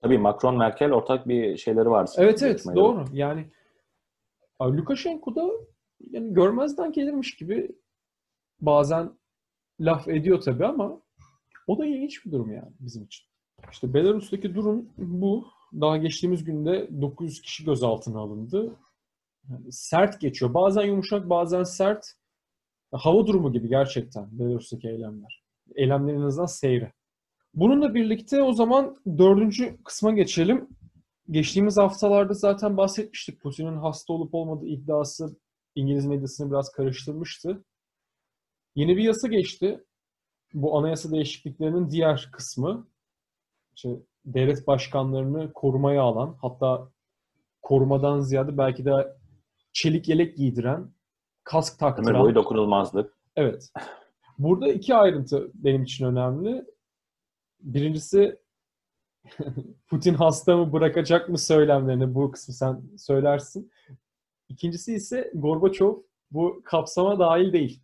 Tabii 0.02 0.18
Macron, 0.18 0.58
Merkel 0.58 0.92
ortak 0.92 1.28
bir 1.28 1.56
şeyleri 1.56 1.90
var. 1.90 2.10
Evet 2.16 2.42
evet 2.42 2.52
Görüşmeleri. 2.52 2.76
doğru. 2.76 3.04
Yani 3.12 3.46
Lukashenko 4.62 5.34
da 5.34 5.50
yani 6.10 6.34
görmezden 6.34 6.92
gelirmiş 6.92 7.36
gibi 7.36 7.68
bazen 8.60 9.10
laf 9.80 10.08
ediyor 10.08 10.40
tabii 10.40 10.66
ama 10.66 11.00
o 11.66 11.78
da 11.78 11.86
ilginç 11.86 12.26
bir 12.26 12.32
durum 12.32 12.52
yani 12.52 12.72
bizim 12.80 13.04
için. 13.04 13.26
İşte 13.72 13.94
Belarus'taki 13.94 14.54
durum 14.54 14.88
bu. 14.98 15.46
Daha 15.80 15.96
geçtiğimiz 15.96 16.44
günde 16.44 16.88
900 17.00 17.42
kişi 17.42 17.64
gözaltına 17.64 18.18
alındı. 18.18 18.76
Yani 19.50 19.72
sert 19.72 20.20
geçiyor. 20.20 20.54
Bazen 20.54 20.82
yumuşak, 20.82 21.30
bazen 21.30 21.62
sert. 21.62 22.06
Hava 22.92 23.26
durumu 23.26 23.52
gibi 23.52 23.68
gerçekten 23.68 24.38
Belarus'taki 24.38 24.88
eylemler. 24.88 25.44
Eylemlerin 25.74 26.20
en 26.20 26.26
azından 26.26 26.46
seyri. 26.46 26.92
Bununla 27.54 27.94
birlikte 27.94 28.42
o 28.42 28.52
zaman 28.52 28.96
dördüncü 29.18 29.82
kısma 29.84 30.12
geçelim. 30.12 30.68
Geçtiğimiz 31.30 31.76
haftalarda 31.76 32.34
zaten 32.34 32.76
bahsetmiştik. 32.76 33.40
Putin'in 33.40 33.76
hasta 33.76 34.12
olup 34.12 34.34
olmadığı 34.34 34.66
iddiası 34.66 35.36
İngiliz 35.74 36.06
medyasını 36.06 36.50
biraz 36.50 36.72
karıştırmıştı. 36.72 37.64
Yeni 38.74 38.96
bir 38.96 39.02
yasa 39.02 39.28
geçti. 39.28 39.84
Bu 40.54 40.78
anayasa 40.78 41.10
değişikliklerinin 41.10 41.90
diğer 41.90 42.28
kısmı. 42.32 42.88
İşte 43.76 43.88
devlet 44.24 44.66
başkanlarını 44.66 45.52
korumaya 45.52 46.02
alan 46.02 46.36
hatta 46.42 46.90
korumadan 47.62 48.20
ziyade 48.20 48.58
belki 48.58 48.84
de 48.84 49.16
çelik 49.72 50.08
yelek 50.08 50.36
giydiren, 50.36 50.90
kask 51.44 51.82
Ömür 51.82 51.92
taktıran. 51.92 52.22
boyu 52.22 52.34
dokunulmazlık. 52.34 53.18
Evet. 53.36 53.72
Burada 54.38 54.72
iki 54.72 54.94
ayrıntı 54.94 55.50
benim 55.54 55.82
için 55.82 56.06
önemli. 56.06 56.64
Birincisi 57.62 58.38
Putin 59.88 60.14
hasta 60.14 60.56
mı 60.56 60.72
bırakacak 60.72 61.28
mı 61.28 61.38
söylemlerini 61.38 62.14
bu 62.14 62.30
kısmı 62.30 62.54
sen 62.54 62.80
söylersin. 62.98 63.72
İkincisi 64.48 64.94
ise 64.94 65.30
Gorbaçov 65.34 65.96
bu 66.30 66.62
kapsama 66.64 67.18
dahil 67.18 67.52
değil. 67.52 67.82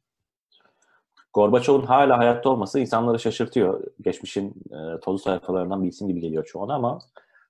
Gorbaçov'un 1.32 1.86
hala 1.86 2.18
hayatta 2.18 2.50
olması 2.50 2.80
insanları 2.80 3.18
şaşırtıyor. 3.18 3.84
Geçmişin 4.00 4.54
e, 4.70 5.00
tozlu 5.00 5.18
sayfalarından 5.18 5.82
bir 5.82 5.88
isim 5.88 6.08
gibi 6.08 6.20
geliyor 6.20 6.44
çoğuna 6.44 6.74
ama 6.74 6.98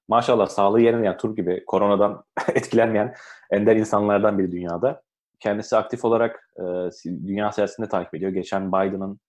maşallah 0.08 0.46
sağlığı 0.46 0.80
yerine 0.80 1.06
yani 1.06 1.16
Tur 1.16 1.36
gibi 1.36 1.64
koronadan 1.66 2.24
etkilenmeyen 2.54 3.14
ender 3.50 3.76
insanlardan 3.76 4.38
biri 4.38 4.52
dünyada. 4.52 5.02
Kendisi 5.40 5.76
aktif 5.76 6.04
olarak 6.04 6.50
e, 6.56 6.62
dünya 7.06 7.52
siyasetinde 7.52 7.88
takip 7.88 8.14
ediyor. 8.14 8.30
Geçen 8.30 8.68
Biden'ın 8.68 9.20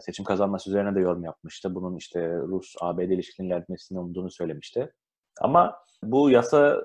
seçim 0.00 0.24
kazanması 0.24 0.70
üzerine 0.70 0.94
de 0.94 1.00
yorum 1.00 1.24
yapmıştı. 1.24 1.74
Bunun 1.74 1.96
işte 1.96 2.20
Rus-ABD 2.36 3.12
ilişkilerinin 3.12 3.52
ilerlemesini 3.54 3.98
umduğunu 3.98 4.30
söylemişti. 4.30 4.92
Ama 5.40 5.78
bu 6.02 6.30
yasa 6.30 6.82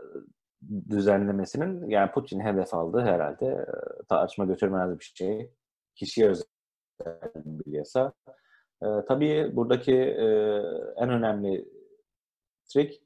düzenlemesinin 0.89 1.89
yani 1.89 2.11
Putin 2.11 2.39
hedef 2.39 2.73
aldığı 2.73 3.01
herhalde 3.01 3.65
tartışma 4.09 4.45
götürmez 4.45 4.99
bir 4.99 5.13
şey. 5.15 5.51
Kişiye 5.95 6.29
özel 6.29 6.45
bir 7.35 7.71
yasa. 7.71 8.13
E, 8.83 8.87
tabii 9.07 9.51
buradaki 9.55 9.95
e, 9.95 10.25
en 10.97 11.09
önemli 11.09 11.65
trik 12.73 13.01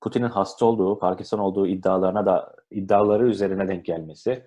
Putin'in 0.00 0.28
hasta 0.28 0.66
olduğu, 0.66 0.98
Parkinson 0.98 1.38
olduğu 1.38 1.66
iddialarına 1.66 2.26
da 2.26 2.56
iddiaları 2.70 3.28
üzerine 3.28 3.68
denk 3.68 3.84
gelmesi 3.84 4.46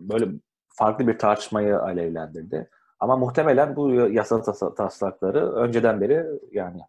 böyle 0.00 0.26
farklı 0.68 1.06
bir 1.06 1.18
tartışmayı 1.18 1.78
alevlendirdi. 1.78 2.70
Ama 3.00 3.16
muhtemelen 3.16 3.76
bu 3.76 3.90
yasa 3.90 4.36
tas- 4.36 4.74
taslakları 4.74 5.52
önceden 5.52 6.00
beri 6.00 6.26
yani 6.52 6.80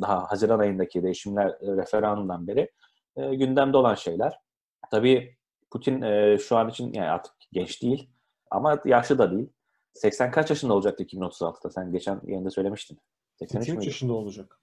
daha 0.00 0.30
Haziran 0.30 0.58
ayındaki 0.58 1.02
değişimler 1.02 1.48
e, 1.48 1.76
referandumdan 1.76 2.46
beri 2.46 2.70
e, 3.16 3.34
gündemde 3.34 3.76
olan 3.76 3.94
şeyler. 3.94 4.38
Tabii 4.90 5.36
Putin 5.70 6.02
e, 6.02 6.38
şu 6.38 6.56
an 6.56 6.68
için 6.68 6.92
yani 6.92 7.10
artık 7.10 7.34
genç 7.52 7.82
değil 7.82 8.10
ama 8.50 8.78
yaşlı 8.84 9.18
da 9.18 9.30
değil. 9.30 9.48
80 9.94 10.30
kaç 10.30 10.50
yaşında 10.50 10.74
olacaktı 10.74 11.02
2036'da? 11.02 11.70
Sen 11.70 11.92
geçen 11.92 12.20
yayında 12.24 12.50
söylemiştin. 12.50 12.98
83 13.38 13.64
83 13.64 13.68
müydü? 13.68 13.86
yaşında 13.86 14.12
olacak. 14.12 14.60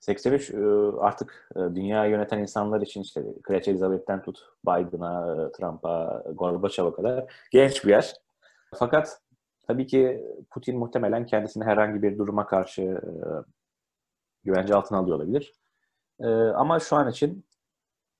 83 0.00 0.50
e, 0.50 0.56
artık 1.00 1.50
e, 1.56 1.58
dünya 1.58 2.04
yöneten 2.06 2.38
insanlar 2.38 2.80
için 2.80 3.02
işte 3.02 3.24
Kraliçe 3.42 3.70
Elizabeth'ten 3.70 4.22
tut 4.22 4.38
Biden'a, 4.66 5.50
Trump'a, 5.52 6.22
Gorbaçov'a 6.34 6.94
kadar 6.94 7.32
genç 7.50 7.84
bir 7.84 7.90
yaş. 7.90 8.14
Fakat 8.74 9.20
tabii 9.66 9.86
ki 9.86 10.24
Putin 10.50 10.78
muhtemelen 10.78 11.26
kendisini 11.26 11.64
herhangi 11.64 12.02
bir 12.02 12.18
duruma 12.18 12.46
karşı 12.46 12.82
e, 12.82 13.10
güvence 14.44 14.74
altına 14.74 14.98
alıyor 14.98 15.16
olabilir. 15.16 15.52
E, 16.20 16.26
ama 16.28 16.80
şu 16.80 16.96
an 16.96 17.10
için 17.10 17.44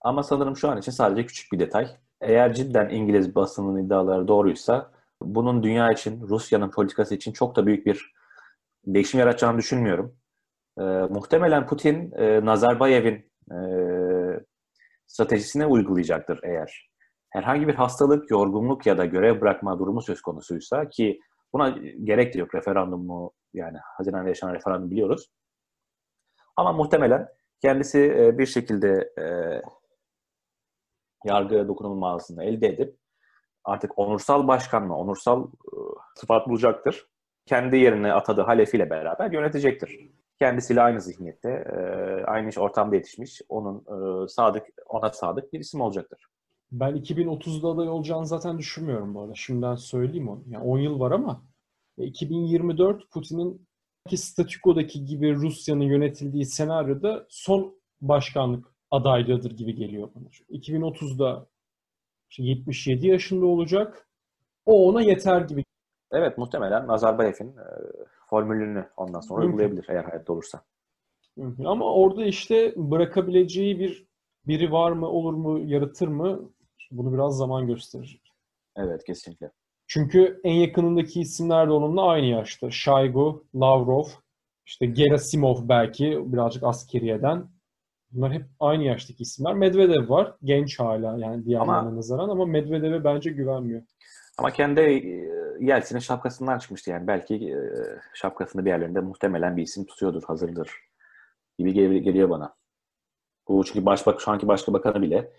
ama 0.01 0.23
sanırım 0.23 0.57
şu 0.57 0.71
an 0.71 0.79
için 0.79 0.93
sadece 0.93 1.27
küçük 1.27 1.53
bir 1.53 1.59
detay. 1.59 1.89
Eğer 2.21 2.55
cidden 2.55 2.89
İngiliz 2.89 3.35
basının 3.35 3.85
iddiaları 3.85 4.29
doğruysa 4.29 4.91
bunun 5.23 5.63
dünya 5.63 5.93
için, 5.93 6.29
Rusya'nın 6.29 6.71
politikası 6.71 7.15
için 7.15 7.33
çok 7.33 7.57
da 7.57 7.67
büyük 7.67 7.87
bir 7.87 8.15
değişim 8.87 9.21
yaratacağını 9.21 9.59
düşünmüyorum. 9.59 10.17
E, 10.79 10.83
muhtemelen 10.83 11.67
Putin 11.67 12.13
e, 12.13 12.45
Nazarbayev'in 12.45 13.33
e, 13.51 13.59
stratejisine 15.07 15.67
uygulayacaktır 15.67 16.41
eğer 16.43 16.91
herhangi 17.31 17.69
bir 17.69 17.75
hastalık, 17.75 18.31
yorgunluk 18.31 18.87
ya 18.87 18.99
da 18.99 19.05
görev 19.05 19.41
bırakma 19.41 19.79
durumu 19.79 20.03
söz 20.03 20.23
konusuysa 20.23 20.89
ki 20.89 21.21
buna 21.57 21.69
gerek 22.05 22.35
de 22.35 22.39
yok 22.39 22.55
referandumu 22.55 23.33
yani 23.55 23.79
Haziran'da 23.79 24.29
yaşanan 24.29 24.55
referandum 24.55 24.91
biliyoruz. 24.91 25.31
Ama 26.57 26.73
muhtemelen 26.73 27.29
kendisi 27.63 27.99
e, 28.19 28.39
bir 28.39 28.47
şekilde 28.47 29.13
e, 29.19 29.25
yargı 31.25 31.69
dokunulmazlığını 31.69 32.45
elde 32.45 32.67
edip 32.67 32.99
artık 33.65 33.99
onursal 33.99 34.49
başkan 34.49 34.87
mı, 34.87 34.99
onursal 34.99 35.45
e, 35.45 35.77
sıfat 36.17 36.49
bulacaktır. 36.49 37.07
Kendi 37.47 37.77
yerine 37.77 38.13
atadığı 38.13 38.43
halefiyle 38.43 38.91
beraber 38.91 39.31
yönetecektir. 39.31 40.11
Kendisiyle 40.39 40.83
aynı 40.83 41.01
zihniyette, 41.01 41.51
e, 41.51 41.77
aynı 42.25 42.51
ortamda 42.61 42.97
yetişmiş, 42.97 43.43
onun 43.49 43.85
sadık, 44.27 44.67
ona 44.87 45.11
sadık 45.11 45.53
bir 45.53 45.61
isim 45.61 45.81
olacaktır. 45.81 46.27
Ben 46.73 46.97
2030'da 46.97 47.69
aday 47.69 47.89
olacağını 47.89 48.27
zaten 48.27 48.59
düşünmüyorum 48.59 49.15
bu 49.15 49.21
arada. 49.21 49.35
Şimdiden 49.35 49.75
söyleyeyim 49.75 50.29
onu. 50.29 50.43
Yani 50.49 50.65
10 50.65 50.79
yıl 50.79 51.01
var 51.01 51.11
ama 51.11 51.43
2024 51.99 53.11
Putin'in 53.11 53.67
ki 54.09 54.17
statükodaki 54.17 55.05
gibi 55.05 55.35
Rusya'nın 55.35 55.85
yönetildiği 55.85 56.45
senaryoda 56.47 57.27
son 57.29 57.81
başkanlık 58.01 58.67
adaylığıdır 58.91 59.51
gibi 59.51 59.75
geliyor 59.75 60.09
bana. 60.15 60.25
Çünkü 60.31 60.55
2030'da 60.55 61.47
işte 62.31 62.43
77 62.43 63.07
yaşında 63.07 63.47
olacak. 63.47 64.09
O 64.67 64.89
ona 64.89 65.03
yeter 65.03 65.41
gibi. 65.41 65.65
Evet 66.13 66.39
muhtemelen 66.39 66.87
Nazarbayev'in 66.87 67.49
e, 67.49 67.67
formülünü 68.31 68.89
ondan 68.97 69.21
sonra 69.21 69.41
Mümkün. 69.41 69.59
uygulayabilir 69.59 69.87
eğer 69.89 70.05
hayatta 70.05 70.33
olursa. 70.33 70.63
Mümkün. 71.37 71.65
Ama 71.65 71.95
orada 71.95 72.25
işte 72.25 72.73
bırakabileceği 72.77 73.79
bir 73.79 74.07
biri 74.47 74.73
var 74.73 74.93
mı, 74.93 75.09
olur 75.09 75.35
mu, 75.35 75.59
yaratır 75.59 76.09
mı? 76.09 76.51
Bunu 76.91 77.13
biraz 77.13 77.37
zaman 77.37 77.67
gösterecek. 77.67 78.33
Evet 78.77 79.05
kesinlikle. 79.05 79.51
Çünkü 79.87 80.41
en 80.45 80.55
yakınındaki 80.55 81.21
isimler 81.21 81.69
de 81.69 81.73
onunla 81.73 82.09
aynı 82.09 82.27
yaşta. 82.27 82.71
Şaygu, 82.71 83.47
Lavrov, 83.55 84.05
işte 84.67 84.87
Gerasimov 84.87 85.69
belki 85.69 86.23
birazcık 86.27 86.63
askeriyeden. 86.63 87.49
Bunlar 88.11 88.33
hep 88.33 88.45
aynı 88.61 88.85
yaştaki 88.85 89.23
isimler. 89.23 89.55
Medvedev 89.55 90.09
var. 90.09 90.35
Genç 90.45 90.81
hala 90.81 91.19
yani 91.19 91.45
diğerlerine 91.45 91.97
nazaran 91.97 92.29
ama 92.29 92.47
Medvedev'e 92.47 93.05
bence 93.05 93.31
güvenmiyor. 93.31 93.83
Ama 94.39 94.51
kendi 94.51 94.81
e, 94.81 95.29
Yeltsin'in 95.61 96.01
şapkasından 96.01 96.59
çıkmıştı 96.59 96.91
yani. 96.91 97.07
Belki 97.07 97.35
e, 97.35 97.59
şapkasında 98.15 98.65
bir 98.65 98.71
yerlerinde 98.71 99.01
muhtemelen 99.01 99.57
bir 99.57 99.63
isim 99.63 99.85
tutuyordur, 99.87 100.23
hazırdır 100.23 100.71
gibi 101.59 101.73
gel- 101.73 101.99
geliyor 101.99 102.31
bana. 102.31 102.55
Bu 103.49 103.65
çünkü 103.65 103.87
başbak, 103.87 104.21
şu 104.21 104.31
anki 104.31 104.49
başbakanı 104.49 105.03
bile 105.03 105.33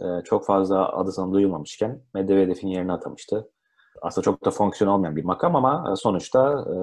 e, 0.00 0.24
çok 0.24 0.46
fazla 0.46 0.92
adı 0.92 1.12
sanı 1.12 1.32
duyulmamışken 1.32 2.02
Medvedev'in 2.14 2.68
yerine 2.68 2.92
atamıştı. 2.92 3.50
Aslında 4.02 4.24
çok 4.24 4.44
da 4.44 4.50
fonksiyon 4.50 4.90
olmayan 4.90 5.16
bir 5.16 5.24
makam 5.24 5.56
ama 5.56 5.92
e, 5.92 5.96
sonuçta 5.96 6.64
e, 6.70 6.76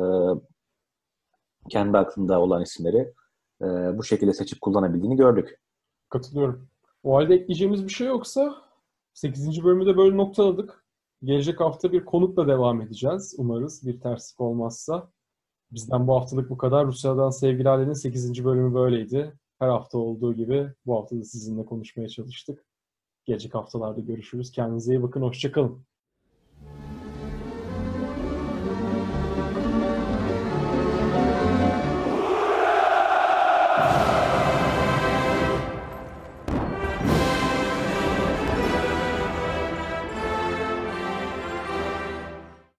kendi 1.69 1.97
aklında 1.97 2.39
olan 2.41 2.61
isimleri 2.61 3.13
e, 3.61 3.65
bu 3.97 4.03
şekilde 4.03 4.33
seçip 4.33 4.61
kullanabildiğini 4.61 5.15
gördük. 5.15 5.59
Katılıyorum. 6.09 6.67
O 7.03 7.15
halde 7.15 7.35
ekleyeceğimiz 7.35 7.83
bir 7.83 7.89
şey 7.89 8.07
yoksa 8.07 8.55
8. 9.13 9.63
bölümü 9.63 9.85
de 9.85 9.97
böyle 9.97 10.17
noktaladık. 10.17 10.85
Gelecek 11.23 11.59
hafta 11.59 11.91
bir 11.91 12.05
konukla 12.05 12.47
devam 12.47 12.81
edeceğiz. 12.81 13.35
Umarız 13.37 13.87
bir 13.87 13.99
terslik 13.99 14.41
olmazsa. 14.41 15.11
Bizden 15.71 16.07
bu 16.07 16.15
haftalık 16.15 16.49
bu 16.49 16.57
kadar. 16.57 16.87
Rusya'dan 16.87 17.29
sevgili 17.29 17.69
ailenin 17.69 17.93
8. 17.93 18.45
bölümü 18.45 18.73
böyleydi. 18.73 19.39
Her 19.59 19.69
hafta 19.69 19.97
olduğu 19.97 20.33
gibi 20.33 20.73
bu 20.85 20.95
hafta 20.95 21.17
da 21.17 21.23
sizinle 21.23 21.65
konuşmaya 21.65 22.09
çalıştık. 22.09 22.65
Gelecek 23.25 23.55
haftalarda 23.55 24.01
görüşürüz. 24.01 24.51
Kendinize 24.51 24.93
iyi 24.93 25.03
bakın. 25.03 25.21
Hoşçakalın. 25.21 25.85